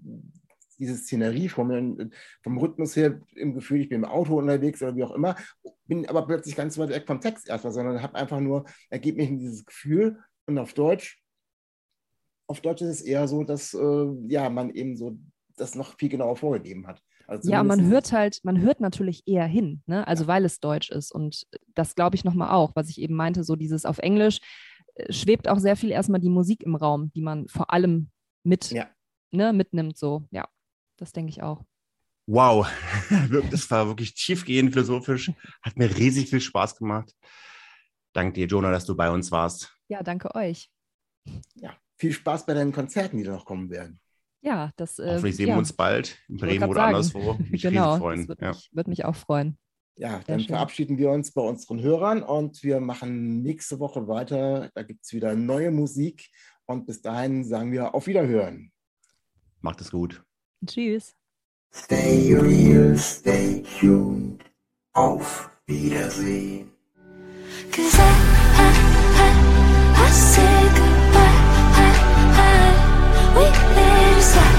diese 0.77 0.95
Szenerie 0.95 1.49
vor 1.49 1.65
mir, 1.65 2.10
vom 2.41 2.58
Rhythmus 2.58 2.95
her 2.95 3.19
im 3.36 3.53
Gefühl, 3.53 3.82
ich 3.82 3.89
bin 3.89 4.03
im 4.03 4.10
Auto 4.10 4.38
unterwegs 4.38 4.82
oder 4.82 4.95
wie 4.95 5.03
auch 5.03 5.12
immer, 5.12 5.36
bin 5.88 6.08
aber 6.08 6.25
plötzlich 6.25 6.55
ganz 6.55 6.77
weit 6.77 6.89
weg 6.89 7.03
vom 7.05 7.19
Text 7.19 7.49
erstmal, 7.49 7.73
sondern 7.73 8.01
habe 8.01 8.15
einfach 8.15 8.39
nur, 8.39 8.65
ergibt 8.89 9.17
mich 9.17 9.27
in 9.29 9.39
dieses 9.39 9.65
Gefühl 9.65 10.19
und 10.45 10.58
auf 10.58 10.73
Deutsch, 10.73 11.21
auf 12.50 12.62
Deutsch 12.62 12.82
ist 12.82 12.90
es 12.90 13.02
eher 13.02 13.28
so, 13.28 13.44
dass 13.44 13.74
äh, 13.74 14.08
ja, 14.28 14.50
man 14.50 14.72
eben 14.72 14.98
so 14.98 15.18
das 15.56 15.76
noch 15.76 15.98
viel 15.98 16.10
genauer 16.10 16.36
vorgegeben 16.36 16.88
hat. 16.88 17.02
Also 17.28 17.52
Ja, 17.52 17.64
man 17.64 17.88
hört 17.88 18.12
halt, 18.12 18.40
man 18.44 18.60
hört 18.62 18.80
natürlich 18.80 19.24
eher 19.28 19.46
hin, 19.46 19.84
ne? 19.86 20.08
Also 20.08 20.26
weil 20.26 20.46
es 20.46 20.60
Deutsch 20.60 20.90
ist. 20.90 21.12
Und 21.12 21.46
das 21.76 21.94
glaube 21.96 22.16
ich 22.16 22.24
nochmal 22.24 22.50
auch, 22.50 22.76
was 22.76 22.90
ich 22.90 23.00
eben 23.00 23.14
meinte, 23.14 23.44
so 23.44 23.56
dieses 23.56 23.86
auf 23.86 24.00
Englisch 24.00 24.40
äh, 24.96 25.14
schwebt 25.14 25.48
auch 25.48 25.60
sehr 25.60 25.76
viel 25.76 25.92
erstmal 25.92 26.20
die 26.22 26.30
Musik 26.30 26.64
im 26.64 26.76
Raum, 26.76 27.12
die 27.14 27.22
man 27.22 27.48
vor 27.48 27.72
allem 27.72 28.10
mit, 28.44 28.72
Ja. 28.72 28.90
ne, 29.32 29.54
mitnimmt. 29.54 29.96
So, 29.98 30.28
ja, 30.32 30.48
das 30.98 31.12
denke 31.12 31.30
ich 31.30 31.44
auch. 31.44 31.64
Wow, 32.26 32.68
das 33.52 33.70
war 33.70 33.88
wirklich 33.88 34.16
tiefgehend 34.16 34.74
philosophisch. 34.74 35.32
Hat 35.62 35.78
mir 35.78 35.96
riesig 35.96 36.30
viel 36.32 36.42
Spaß 36.42 36.78
gemacht. 36.78 37.14
Danke 38.14 38.34
dir, 38.34 38.48
Jonah, 38.48 38.72
dass 38.72 38.86
du 38.86 38.96
bei 38.96 39.12
uns 39.12 39.32
warst. 39.32 39.76
Ja, 39.88 40.02
danke 40.02 40.34
euch. 40.34 40.72
ja, 41.56 41.76
viel 42.00 42.14
Spaß 42.14 42.46
bei 42.46 42.54
deinen 42.54 42.72
Konzerten, 42.72 43.18
die 43.18 43.24
da 43.24 43.32
noch 43.34 43.46
kommen 43.46 43.70
werden. 43.70 44.00
Ja, 44.42 44.72
das. 44.78 45.00
Äh, 45.00 45.08
Hoffentlich 45.16 45.36
sehen 45.36 45.50
ja, 45.50 45.56
wir 45.56 45.60
uns 45.60 45.74
bald 45.74 46.18
in 46.30 46.38
Bremen 46.38 46.64
oder 46.70 46.80
sagen. 46.82 46.96
anderswo. 46.96 47.38
Mich 47.50 47.62
genau, 47.62 47.90
riesig 47.96 48.02
freuen. 48.02 48.20
das 48.20 48.28
würde 48.30 48.46
Ja. 48.46 48.52
mich, 48.52 48.70
würd 48.72 48.88
mich 48.88 49.06
auch 49.06 49.16
freuen. 49.16 49.58
Ja, 49.98 50.22
dann 50.28 50.40
schön. 50.40 50.48
verabschieden 50.50 50.98
wir 50.98 51.12
uns 51.12 51.34
bei 51.34 51.42
unseren 51.42 51.82
Hörern 51.82 52.24
und 52.24 52.64
wir 52.64 52.80
machen 52.80 53.42
nächste 53.42 53.80
Woche 53.80 54.08
weiter. 54.08 54.70
Da 54.74 54.84
gibt 54.84 55.04
es 55.04 55.12
wieder 55.12 55.36
neue 55.36 55.72
Musik 55.72 56.30
und 56.66 56.88
bis 56.88 57.02
dahin 57.02 57.44
sagen 57.44 57.74
wir 57.74 57.94
auf 57.94 58.08
Wiederhören. 58.08 58.72
Macht 59.60 59.82
es 59.82 59.92
gut. 59.92 60.24
Tschüss. 60.66 61.16
Stay 61.74 62.34
real, 62.34 62.98
stay 62.98 63.62
tuned. 63.80 64.42
Auf 64.94 65.52
Wiedersehen. 65.68 66.72
Cause 67.72 67.98
I, 67.98 68.02
I, 68.56 68.70
I, 70.00 70.08
I 70.08 70.88
sweat. 74.30 74.59